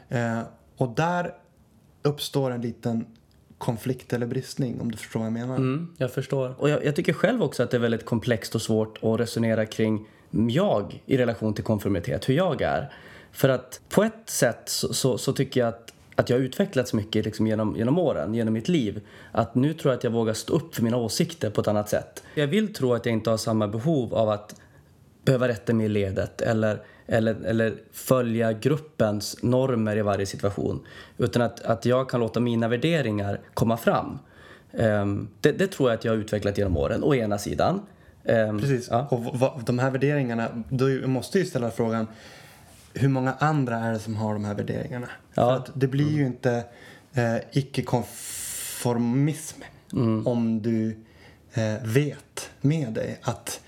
Eh, 0.08 0.40
och 0.76 0.88
där 0.88 1.34
uppstår 2.02 2.50
en 2.50 2.60
liten 2.60 3.06
konflikt 3.58 4.12
eller 4.12 4.26
bristning 4.26 4.80
om 4.80 4.90
du 4.90 4.96
förstår 4.96 5.20
vad 5.20 5.26
jag 5.26 5.32
menar. 5.32 5.56
Mm, 5.56 5.88
jag 5.98 6.12
förstår. 6.12 6.54
Och 6.58 6.70
jag, 6.70 6.84
jag 6.84 6.96
tycker 6.96 7.12
själv 7.12 7.42
också 7.42 7.62
att 7.62 7.70
det 7.70 7.76
är 7.76 7.80
väldigt 7.80 8.04
komplext 8.04 8.54
och 8.54 8.62
svårt 8.62 8.98
att 9.02 9.20
resonera 9.20 9.66
kring 9.66 10.08
jag 10.30 11.02
i 11.06 11.16
relation 11.16 11.54
till 11.54 11.64
konformitet, 11.64 12.28
hur 12.28 12.34
jag 12.34 12.62
är. 12.62 12.92
För 13.32 13.48
att 13.48 13.80
på 13.88 14.02
ett 14.02 14.30
sätt 14.30 14.62
så, 14.64 14.94
så, 14.94 15.18
så 15.18 15.32
tycker 15.32 15.60
jag 15.60 15.68
att, 15.68 15.92
att 16.14 16.30
jag 16.30 16.36
har 16.36 16.42
utvecklats 16.42 16.92
mycket 16.92 17.24
liksom 17.24 17.46
genom, 17.46 17.76
genom 17.76 17.98
åren, 17.98 18.34
genom 18.34 18.54
mitt 18.54 18.68
liv. 18.68 19.00
Att 19.32 19.54
nu 19.54 19.74
tror 19.74 19.92
jag 19.92 19.98
att 19.98 20.04
jag 20.04 20.10
vågar 20.10 20.34
stå 20.34 20.54
upp 20.54 20.74
för 20.74 20.82
mina 20.82 20.96
åsikter 20.96 21.50
på 21.50 21.60
ett 21.60 21.68
annat 21.68 21.88
sätt. 21.88 22.22
Jag 22.34 22.46
vill 22.46 22.74
tro 22.74 22.94
att 22.94 23.06
jag 23.06 23.12
inte 23.12 23.30
har 23.30 23.36
samma 23.36 23.68
behov 23.68 24.14
av 24.14 24.28
att 24.28 24.60
behöva 25.24 25.48
rätta 25.48 25.74
mig 25.74 25.86
i 25.86 25.88
ledet 25.88 26.40
eller, 26.40 26.82
eller, 27.06 27.34
eller 27.44 27.74
följa 27.92 28.52
gruppens 28.52 29.42
normer 29.42 29.96
i 29.96 30.02
varje 30.02 30.26
situation. 30.26 30.86
Utan 31.18 31.42
att, 31.42 31.60
att 31.60 31.84
jag 31.84 32.10
kan 32.10 32.20
låta 32.20 32.40
mina 32.40 32.68
värderingar 32.68 33.40
komma 33.54 33.76
fram. 33.76 34.18
Ehm, 34.72 35.28
det, 35.40 35.52
det 35.52 35.66
tror 35.66 35.90
jag 35.90 35.98
att 35.98 36.04
jag 36.04 36.12
har 36.12 36.18
utvecklat 36.18 36.58
genom 36.58 36.76
åren, 36.76 37.02
å 37.04 37.14
ena 37.14 37.38
sidan. 37.38 37.80
Ehm, 38.24 38.60
Precis. 38.60 38.88
Ja. 38.90 39.06
Och 39.10 39.24
vad, 39.24 39.64
de 39.64 39.78
här 39.78 39.90
värderingarna, 39.90 40.48
då 40.68 40.86
måste 41.06 41.38
ju 41.38 41.44
ställa 41.44 41.70
frågan 41.70 42.06
hur 42.94 43.08
många 43.08 43.34
andra 43.38 43.76
är 43.76 43.92
det 43.92 43.98
som 43.98 44.16
har 44.16 44.32
de 44.32 44.44
här 44.44 44.54
värderingarna? 44.54 45.08
Ja. 45.34 45.48
För 45.48 45.56
att 45.56 45.70
det 45.74 45.86
blir 45.86 46.12
ju 46.12 46.26
inte 46.26 46.64
eh, 47.14 47.36
icke-konformism 47.52 49.60
Mm. 49.92 50.26
om 50.26 50.62
du 50.62 50.96
eh, 51.54 51.74
vet 51.84 52.50
med 52.60 52.92
dig 52.92 53.18
att 53.22 53.60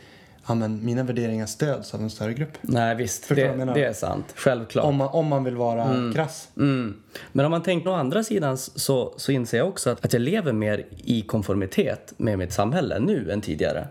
ja, 0.49 0.55
men 0.55 0.85
mina 0.85 1.03
värderingar 1.03 1.47
stöds 1.47 1.95
av 1.95 2.03
en 2.03 2.11
större 2.11 2.35
grupp. 2.35 2.53
Nej 2.61 2.95
visst, 2.97 3.29
det, 3.29 3.75
det 3.75 3.85
är 3.85 3.93
sant. 3.93 4.25
Självklart. 4.37 4.85
Om 4.85 4.97
man, 4.97 5.09
om 5.09 5.27
man 5.27 5.45
vill 5.45 5.57
vara 5.57 6.13
krass. 6.15 6.49
Mm. 6.57 6.97
Men 7.33 7.45
om 7.45 7.51
man 7.51 7.63
tänker 7.63 7.91
å 7.91 7.93
andra 7.93 8.25
sidan 8.25 8.59
så, 8.59 9.15
så 9.17 9.33
inser 9.33 9.59
jag 9.59 9.69
också 9.69 9.91
att, 9.91 10.05
att 10.05 10.13
jag 10.13 10.23
lever 10.23 10.53
mer 10.53 10.87
i 11.05 11.23
konformitet 11.23 12.15
med 12.17 12.39
mitt 12.39 12.53
samhälle 12.53 12.99
nu 12.99 13.31
än 13.31 13.41
tidigare. 13.41 13.89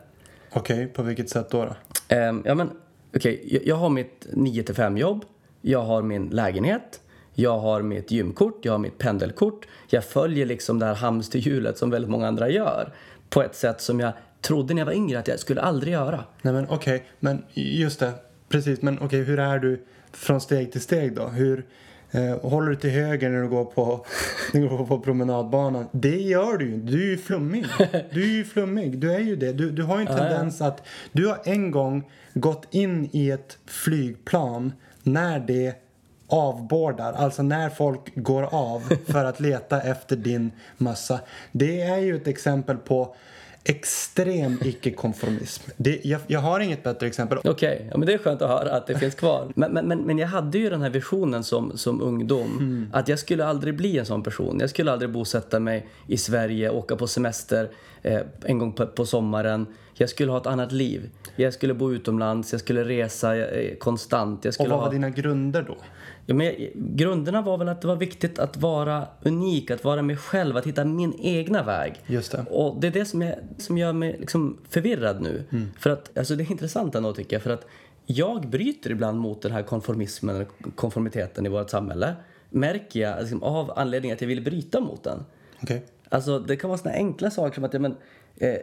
Okej, 0.53 0.87
på 0.87 1.03
vilket 1.03 1.29
sätt 1.29 1.49
då? 1.49 1.65
då? 1.65 1.75
Ehm, 2.15 2.43
ja, 2.45 2.55
men, 2.55 2.69
okej, 3.15 3.43
jag, 3.45 3.65
jag 3.65 3.75
har 3.75 3.89
mitt 3.89 4.27
9 4.33 4.63
till 4.63 4.75
5 4.75 4.97
jobb, 4.97 5.25
jag 5.61 5.81
har 5.81 6.01
min 6.01 6.27
lägenhet, 6.27 7.01
jag 7.33 7.59
har 7.59 7.81
mitt 7.81 8.11
gymkort, 8.11 8.65
jag 8.65 8.71
har 8.71 8.79
mitt 8.79 8.97
pendelkort. 8.97 9.67
Jag 9.89 10.03
följer 10.03 10.45
liksom 10.45 10.79
det 10.79 10.85
här 10.85 10.95
hamsterhjulet 10.95 11.77
som 11.77 11.89
väldigt 11.89 12.11
många 12.11 12.27
andra 12.27 12.49
gör 12.49 12.93
på 13.29 13.43
ett 13.43 13.55
sätt 13.55 13.81
som 13.81 13.99
jag 13.99 14.13
trodde 14.41 14.73
när 14.73 14.81
jag 14.81 14.85
var 14.85 14.93
yngre 14.93 15.19
att 15.19 15.27
jag 15.27 15.39
skulle 15.39 15.61
aldrig 15.61 15.93
göra. 15.93 16.23
Nej 16.41 16.53
men 16.53 16.69
okej, 16.69 17.03
men 17.19 17.43
just 17.53 17.99
det. 17.99 18.13
Precis, 18.49 18.81
men 18.81 18.99
okej, 18.99 19.23
hur 19.23 19.39
är 19.39 19.59
du 19.59 19.85
från 20.11 20.41
steg 20.41 20.71
till 20.71 20.81
steg 20.81 21.15
då? 21.15 21.27
Hur 21.27 21.65
eh, 22.11 22.49
håller 22.49 22.69
du 22.69 22.75
till 22.75 22.89
höger 22.89 23.29
när 23.29 23.41
du 23.41 23.47
går 23.47 23.65
på, 23.65 24.05
när 24.53 24.61
du 24.61 24.69
går 24.69 24.85
på 24.85 24.99
promenadbanan? 24.99 25.87
Det 25.91 26.21
gör 26.21 26.57
du 26.57 26.65
ju 26.65 26.77
Du 26.77 27.03
är 27.03 27.07
ju 27.07 27.17
flummig. 27.17 27.65
Du 28.11 28.23
är 28.23 28.37
ju 28.37 28.43
flummig. 28.43 28.99
Du 28.99 29.13
är 29.13 29.19
ju 29.19 29.35
det. 29.35 29.53
Du, 29.53 29.71
du 29.71 29.83
har 29.83 29.99
ju 29.99 30.01
en 30.01 30.17
tendens 30.17 30.61
att... 30.61 30.87
Du 31.11 31.27
har 31.27 31.39
en 31.43 31.71
gång 31.71 32.11
gått 32.33 32.67
in 32.71 33.09
i 33.11 33.29
ett 33.29 33.57
flygplan 33.65 34.73
när 35.03 35.39
det 35.39 35.75
avbordar, 36.27 37.13
alltså 37.13 37.43
när 37.43 37.69
folk 37.69 38.15
går 38.15 38.43
av 38.43 38.81
för 39.07 39.25
att 39.25 39.39
leta 39.39 39.81
efter 39.91 40.15
din 40.15 40.51
mössa. 40.77 41.19
Det 41.51 41.81
är 41.81 41.97
ju 41.97 42.15
ett 42.15 42.27
exempel 42.27 42.77
på 42.77 43.15
extrem 43.69 44.57
icke-konformism. 44.63 45.71
Jag, 46.03 46.21
jag 46.27 46.39
har 46.39 46.59
inget 46.59 46.83
bättre 46.83 47.07
exempel. 47.07 47.37
Okej, 47.43 47.87
ja, 47.91 47.97
men 47.97 48.07
det 48.07 48.13
är 48.13 48.17
skönt 48.17 48.41
att 48.41 48.49
höra 48.49 48.75
att 48.75 48.87
det 48.87 48.99
finns 48.99 49.15
kvar. 49.15 49.51
Men, 49.55 49.71
men, 49.71 50.01
men, 50.01 50.17
jag 50.17 50.27
hade 50.27 50.57
ju 50.57 50.69
den 50.69 50.81
här 50.81 50.89
visionen 50.89 51.43
som, 51.43 51.77
som 51.77 52.01
ungdom. 52.01 52.89
Att 52.93 53.07
jag 53.07 53.19
skulle 53.19 53.45
aldrig 53.45 53.77
bli 53.77 53.97
en 53.97 54.05
sån 54.05 54.23
person. 54.23 54.57
Jag 54.59 54.69
skulle 54.69 54.91
aldrig 54.91 55.11
bosätta 55.11 55.59
mig 55.59 55.87
i 56.07 56.17
Sverige, 56.17 56.69
åka 56.69 56.95
på 56.95 57.07
semester 57.07 57.69
eh, 58.01 58.21
en 58.43 58.59
gång 58.59 58.73
på, 58.73 58.87
på 58.87 59.05
sommaren. 59.05 59.65
Jag 59.99 60.09
skulle 60.09 60.31
ha 60.31 60.37
ett 60.37 60.47
annat 60.47 60.71
liv. 60.71 61.09
Jag 61.35 61.53
skulle 61.53 61.73
bo 61.73 61.93
utomlands, 61.93 62.51
jag 62.51 62.61
skulle 62.61 62.83
resa 62.83 63.35
eh, 63.37 63.75
konstant. 63.75 64.45
Jag 64.45 64.49
Och 64.49 64.53
skulle 64.53 64.69
vad 64.69 64.79
ha... 64.79 64.85
var 64.85 64.93
dina 64.93 65.09
grunder 65.09 65.61
då? 65.67 65.77
Ja, 66.25 66.35
men 66.35 66.45
jag- 66.45 66.69
grunderna 66.75 67.41
var 67.41 67.57
väl 67.57 67.69
att 67.69 67.81
det 67.81 67.87
var 67.87 67.95
viktigt 67.95 68.39
att 68.39 68.57
vara 68.57 69.07
unik, 69.23 69.71
att 69.71 69.83
vara 69.83 70.01
mig 70.01 70.17
själv, 70.17 70.57
att 70.57 70.65
hitta 70.67 70.85
min 70.85 71.13
egna 71.19 71.63
väg. 71.63 71.93
Just 72.07 72.31
det. 72.31 72.45
Och 72.49 72.81
det 72.81 72.87
är 72.87 72.91
det 72.91 73.05
som, 73.05 73.21
jag, 73.21 73.35
som 73.57 73.77
gör 73.77 73.93
mig 73.93 74.17
liksom 74.19 74.57
förvirrad 74.69 75.21
nu. 75.21 75.43
Mm. 75.51 75.67
För 75.79 75.89
att, 75.89 76.17
alltså 76.17 76.35
det 76.35 76.43
är 76.43 76.51
intressant 76.51 76.95
ändå 76.95 77.13
tycker 77.13 77.35
jag, 77.35 77.43
för 77.43 77.49
att 77.49 77.65
jag 78.05 78.49
bryter 78.49 78.91
ibland 78.91 79.19
mot 79.19 79.41
den 79.41 79.51
här 79.51 79.63
konformismen, 79.63 80.45
konformiteten 80.75 81.45
i 81.45 81.49
vårt 81.49 81.69
samhälle. 81.69 82.13
Märker 82.49 82.99
jag 82.99 83.19
liksom, 83.19 83.43
av 83.43 83.73
anledning 83.75 84.11
att 84.11 84.21
jag 84.21 84.27
vill 84.27 84.43
bryta 84.43 84.79
mot 84.79 85.03
den. 85.03 85.19
Okej. 85.63 85.85
Alltså 86.09 86.39
det 86.39 86.55
kan 86.55 86.69
vara 86.69 86.77
såna 86.77 86.93
enkla 86.93 87.31
saker 87.31 87.55
som 87.55 87.63
att 87.63 87.73
ja, 87.73 87.79
men, 87.79 87.95
eh, 88.39 88.57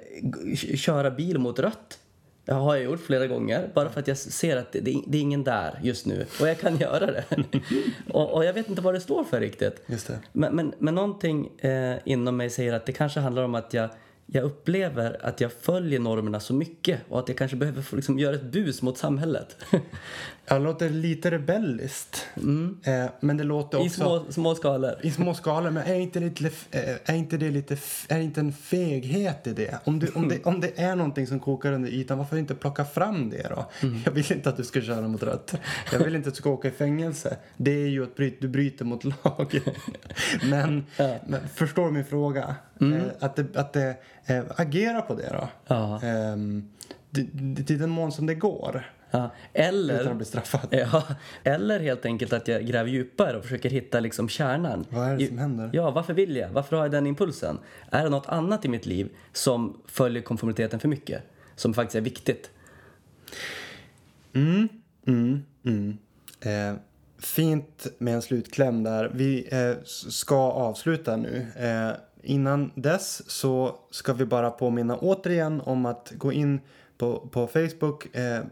köra 0.76 1.10
bil 1.10 1.38
mot 1.38 1.58
rött. 1.58 1.98
Det 2.44 2.52
har 2.52 2.74
jag 2.74 2.84
gjort 2.84 3.00
flera 3.00 3.26
gånger 3.26 3.70
bara 3.74 3.90
för 3.90 4.00
att 4.00 4.08
jag 4.08 4.16
ser 4.16 4.56
att 4.56 4.72
det, 4.72 4.80
det, 4.80 5.02
det 5.06 5.18
är 5.18 5.22
ingen 5.22 5.44
där 5.44 5.80
just 5.82 6.06
nu 6.06 6.26
och 6.40 6.48
jag 6.48 6.58
kan 6.58 6.76
göra 6.78 7.06
det. 7.06 7.24
och, 8.10 8.32
och 8.32 8.44
jag 8.44 8.52
vet 8.52 8.68
inte 8.68 8.82
vad 8.82 8.94
det 8.94 9.00
står 9.00 9.24
för 9.24 9.40
riktigt. 9.40 9.82
Just 9.86 10.06
det. 10.06 10.18
Men, 10.32 10.56
men, 10.56 10.74
men 10.78 10.94
någonting 10.94 11.58
eh, 11.58 11.96
inom 12.04 12.36
mig 12.36 12.50
säger 12.50 12.72
att 12.72 12.86
det 12.86 12.92
kanske 12.92 13.20
handlar 13.20 13.42
om 13.42 13.54
att 13.54 13.74
jag, 13.74 13.90
jag 14.26 14.44
upplever 14.44 15.26
att 15.26 15.40
jag 15.40 15.52
följer 15.52 15.98
normerna 16.00 16.40
så 16.40 16.54
mycket 16.54 17.00
och 17.08 17.18
att 17.18 17.28
jag 17.28 17.38
kanske 17.38 17.56
behöver 17.56 17.96
liksom, 17.96 18.18
göra 18.18 18.34
ett 18.34 18.42
bus 18.52 18.82
mot 18.82 18.98
samhället. 18.98 19.56
Jag 20.46 20.62
låter 20.62 20.90
lite 20.90 21.30
rebelliskt. 21.30 22.26
Eh, 22.84 23.06
men 23.20 23.36
det 23.36 23.44
låter 23.44 23.78
I 23.84 23.88
också... 23.88 24.00
små, 24.00 24.24
små 24.32 24.54
skalor. 24.54 24.94
I 25.02 25.10
små 25.10 25.34
skalor, 25.34 25.70
men 25.70 25.82
är 25.86 25.94
inte, 25.94 26.20
lite, 26.20 26.46
eh, 26.70 26.96
är 27.04 27.14
inte 27.14 27.36
det 27.36 27.50
lite, 27.50 27.74
f- 27.74 28.06
är 28.08 28.20
inte 28.20 28.40
en 28.40 28.52
feghet 28.52 29.46
i 29.46 29.52
det? 29.52 29.78
Om, 29.84 29.98
du, 29.98 30.08
om, 30.14 30.28
det? 30.28 30.44
om 30.46 30.60
det 30.60 30.78
är 30.80 30.96
någonting 30.96 31.26
som 31.26 31.40
kokar 31.40 31.72
under 31.72 31.88
ytan, 31.90 32.18
varför 32.18 32.36
inte 32.36 32.54
plocka 32.54 32.84
fram 32.84 33.30
det 33.30 33.46
då? 33.50 33.70
Jag 34.04 34.12
vill 34.12 34.32
inte 34.32 34.48
att 34.48 34.56
du 34.56 34.64
ska 34.64 34.80
köra 34.80 35.08
mot 35.08 35.22
rött. 35.22 35.54
Jag 35.92 35.98
vill 35.98 36.14
inte 36.14 36.28
att 36.28 36.34
du 36.34 36.38
ska 36.38 36.50
åka 36.50 36.68
i 36.68 36.70
fängelse. 36.70 37.36
Det 37.56 37.70
är 37.82 37.88
ju 37.88 38.02
att 38.02 38.16
bryta, 38.16 38.36
du 38.40 38.48
bryter 38.48 38.84
mot 38.84 39.04
lag. 39.24 39.60
men, 40.50 40.84
men 41.26 41.48
förstår 41.54 41.90
min 41.90 42.04
fråga? 42.04 42.54
Eh, 42.80 43.02
att 43.20 43.36
det, 43.36 43.56
att 43.56 43.72
det 43.72 43.96
eh, 44.26 44.42
agera 44.56 45.02
på 45.02 45.14
det 45.14 45.28
då. 45.32 45.48
Ja. 45.66 46.00
Det- 47.10 47.26
det- 47.32 47.62
till 47.64 47.78
den 47.78 47.90
mån 47.90 48.12
som 48.12 48.26
det 48.26 48.34
går. 48.34 48.90
Ja. 49.10 49.30
Utan 49.54 49.66
Eller 49.68 50.10
att 50.10 50.16
bli 50.16 50.24
straffad. 50.26 50.68
Ja, 50.70 51.02
eller 51.44 51.80
helt 51.80 52.06
enkelt 52.06 52.32
att 52.32 52.48
jag 52.48 52.66
gräver 52.66 52.90
djupare 52.90 53.36
och 53.36 53.42
försöker 53.42 53.70
hitta 53.70 54.00
liksom 54.00 54.28
kärnan. 54.28 54.86
Vad 54.90 55.08
är 55.08 55.16
det 55.16 55.22
I- 55.22 55.26
som 55.26 55.38
händer? 55.38 55.70
Ja, 55.72 55.90
varför 55.90 56.14
vill 56.14 56.36
jag? 56.36 56.48
Varför 56.50 56.76
har 56.76 56.84
jag 56.84 56.90
den 56.92 57.06
impulsen? 57.06 57.58
Är 57.90 58.04
det 58.04 58.10
något 58.10 58.26
annat 58.28 58.64
i 58.64 58.68
mitt 58.68 58.86
liv 58.86 59.08
som 59.32 59.80
följer 59.86 60.22
konformiteten 60.22 60.80
för 60.80 60.88
mycket? 60.88 61.22
Som 61.56 61.74
faktiskt 61.74 61.96
är 61.96 62.00
viktigt? 62.00 62.50
Eh, 66.40 66.74
fint 67.18 67.86
med 67.98 68.14
en 68.14 68.22
slutkläm 68.22 68.82
där. 68.82 69.10
Vi 69.14 69.48
eh, 69.50 69.76
ska 69.84 70.36
avsluta 70.52 71.16
nu. 71.16 71.46
Eh, 71.56 71.90
innan 72.24 72.70
dess 72.74 73.30
så 73.30 73.76
ska 73.90 74.12
vi 74.12 74.24
bara 74.24 74.50
påminna 74.50 74.96
återigen 74.98 75.60
om 75.60 75.86
att 75.86 76.12
gå 76.16 76.32
in 76.32 76.60
på, 76.98 77.28
på 77.30 77.46
Facebook, 77.46 78.16
eh, 78.16 78.36
eh, 78.36 78.42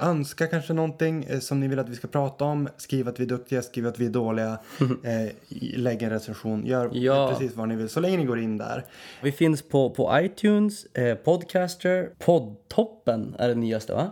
önska 0.00 0.46
kanske 0.46 0.72
någonting 0.72 1.24
eh, 1.24 1.38
som 1.38 1.60
ni 1.60 1.68
vill 1.68 1.78
att 1.78 1.88
vi 1.88 1.94
ska 1.94 2.08
prata 2.08 2.44
om, 2.44 2.68
skriv 2.76 3.08
att 3.08 3.20
vi 3.20 3.24
är 3.24 3.28
duktiga, 3.28 3.62
skriv 3.62 3.86
att 3.86 3.98
vi 3.98 4.06
är 4.06 4.10
dåliga, 4.10 4.58
eh, 5.04 5.32
lägg 5.76 6.02
en 6.02 6.10
recension, 6.10 6.66
gör 6.66 6.90
Ja. 6.92 7.28
precis 7.32 7.56
vad 7.56 7.68
ni 7.68 7.76
vill 7.76 7.88
så 7.88 8.00
länge 8.00 8.16
ni 8.16 8.24
går 8.24 8.40
in 8.40 8.58
där. 8.58 8.84
Vi 9.22 9.32
finns 9.32 9.62
på, 9.62 9.90
på 9.90 10.20
iTunes, 10.20 10.84
eh, 10.84 11.14
Podcaster, 11.14 12.10
Poddtoppen 12.18 13.34
är 13.38 13.48
det 13.48 13.54
nyaste 13.54 13.92
va? 13.92 14.10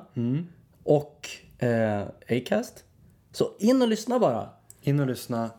Och 0.84 1.28
eh, 1.58 2.02
Acast. 2.30 2.84
Så 3.32 3.50
in 3.58 3.82
och 3.82 3.88
lyssna 3.88 4.18
bara. 4.18 4.48
In 4.82 5.00
och 5.00 5.06
lyssna, 5.06 5.50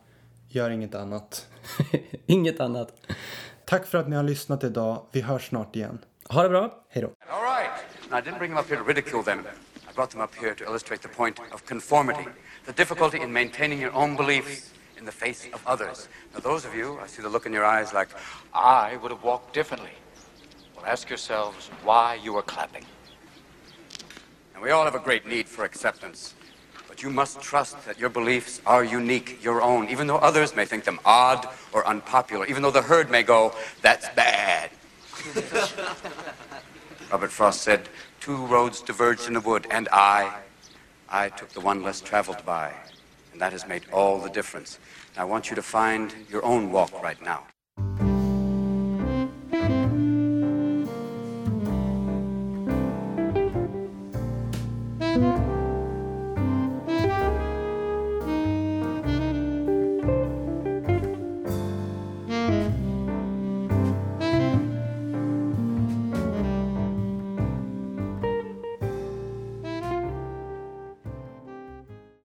gör 0.49 0.69
inget 0.69 0.95
annat. 0.95 1.47
Inget 2.25 2.59
annat. 2.59 2.93
Tack 3.65 3.85
för 3.85 3.97
att 3.97 4.07
ni 4.09 4.15
har 4.15 4.23
lyssnat 4.23 4.63
idag. 4.63 5.05
Vi 5.11 5.21
hörs 5.21 5.47
snart 5.47 5.75
igen. 5.75 5.99
Ha 6.29 6.43
det 6.43 6.49
bra. 6.49 6.83
Hej 6.89 7.01
då. 7.01 7.07
All 7.29 7.43
right. 7.43 7.71
And 8.11 8.27
I 8.27 8.29
didn't 8.29 8.37
bring 8.39 8.51
them 8.51 8.59
up 8.59 8.69
here 8.69 8.77
to 8.77 8.87
ridicule 8.87 9.23
them. 9.23 9.39
I 9.89 9.93
brought 9.95 10.11
them 10.11 10.21
up 10.21 10.35
here 10.35 10.55
to 10.55 10.63
illustrate 10.63 11.01
the 11.01 11.15
point 11.15 11.39
of 11.51 11.65
conformity, 11.65 12.25
the 12.65 12.71
difficulty 12.71 13.17
in 13.23 13.33
maintaining 13.33 13.81
your 13.81 13.93
own 13.95 14.15
beliefs 14.15 14.73
in 14.99 15.05
the 15.05 15.11
face 15.11 15.47
of 15.53 15.61
others. 15.67 16.07
Now, 16.33 16.39
those 16.39 16.67
of 16.67 16.75
you, 16.75 16.99
I 17.03 17.07
see 17.07 17.21
the 17.21 17.29
look 17.29 17.45
in 17.45 17.53
your 17.53 17.65
eyes 17.65 17.93
like, 17.93 18.09
I 18.53 18.97
would 19.01 19.11
have 19.11 19.23
walked 19.23 19.53
differently. 19.53 19.93
Well, 20.75 20.85
ask 20.85 21.09
yourselves 21.09 21.69
why 21.83 22.19
you 22.23 22.35
are 22.37 22.43
clapping. 22.45 22.85
and 24.59 24.65
we 24.65 24.71
all 24.71 24.83
have 24.83 24.95
a 24.95 24.99
great 24.99 25.25
need 25.25 25.47
for 25.47 25.63
acceptance. 25.63 26.33
You 27.01 27.09
must 27.09 27.41
trust 27.41 27.85
that 27.85 27.97
your 27.97 28.09
beliefs 28.09 28.61
are 28.65 28.83
unique, 28.83 29.41
your 29.41 29.61
own, 29.61 29.89
even 29.89 30.07
though 30.07 30.17
others 30.17 30.55
may 30.55 30.65
think 30.65 30.83
them 30.83 30.99
odd 31.05 31.47
or 31.71 31.87
unpopular, 31.87 32.45
even 32.47 32.61
though 32.61 32.71
the 32.71 32.81
herd 32.81 33.09
may 33.09 33.23
go, 33.23 33.53
that's 33.81 34.09
bad. 34.15 34.69
Robert 37.11 37.31
Frost 37.31 37.61
said, 37.61 37.87
two 38.19 38.45
roads 38.47 38.81
diverged 38.81 39.27
in 39.27 39.35
a 39.35 39.39
wood, 39.39 39.65
and 39.71 39.87
I, 39.91 40.39
I 41.09 41.29
took 41.29 41.49
the 41.49 41.61
one 41.61 41.83
less 41.83 42.01
traveled 42.01 42.45
by. 42.45 42.73
And 43.31 43.41
that 43.41 43.53
has 43.53 43.67
made 43.67 43.83
all 43.93 44.19
the 44.19 44.29
difference. 44.29 44.77
And 45.13 45.21
I 45.21 45.23
want 45.23 45.49
you 45.49 45.55
to 45.55 45.61
find 45.61 46.13
your 46.29 46.43
own 46.43 46.71
walk 46.71 47.01
right 47.01 47.21
now. 47.23 47.45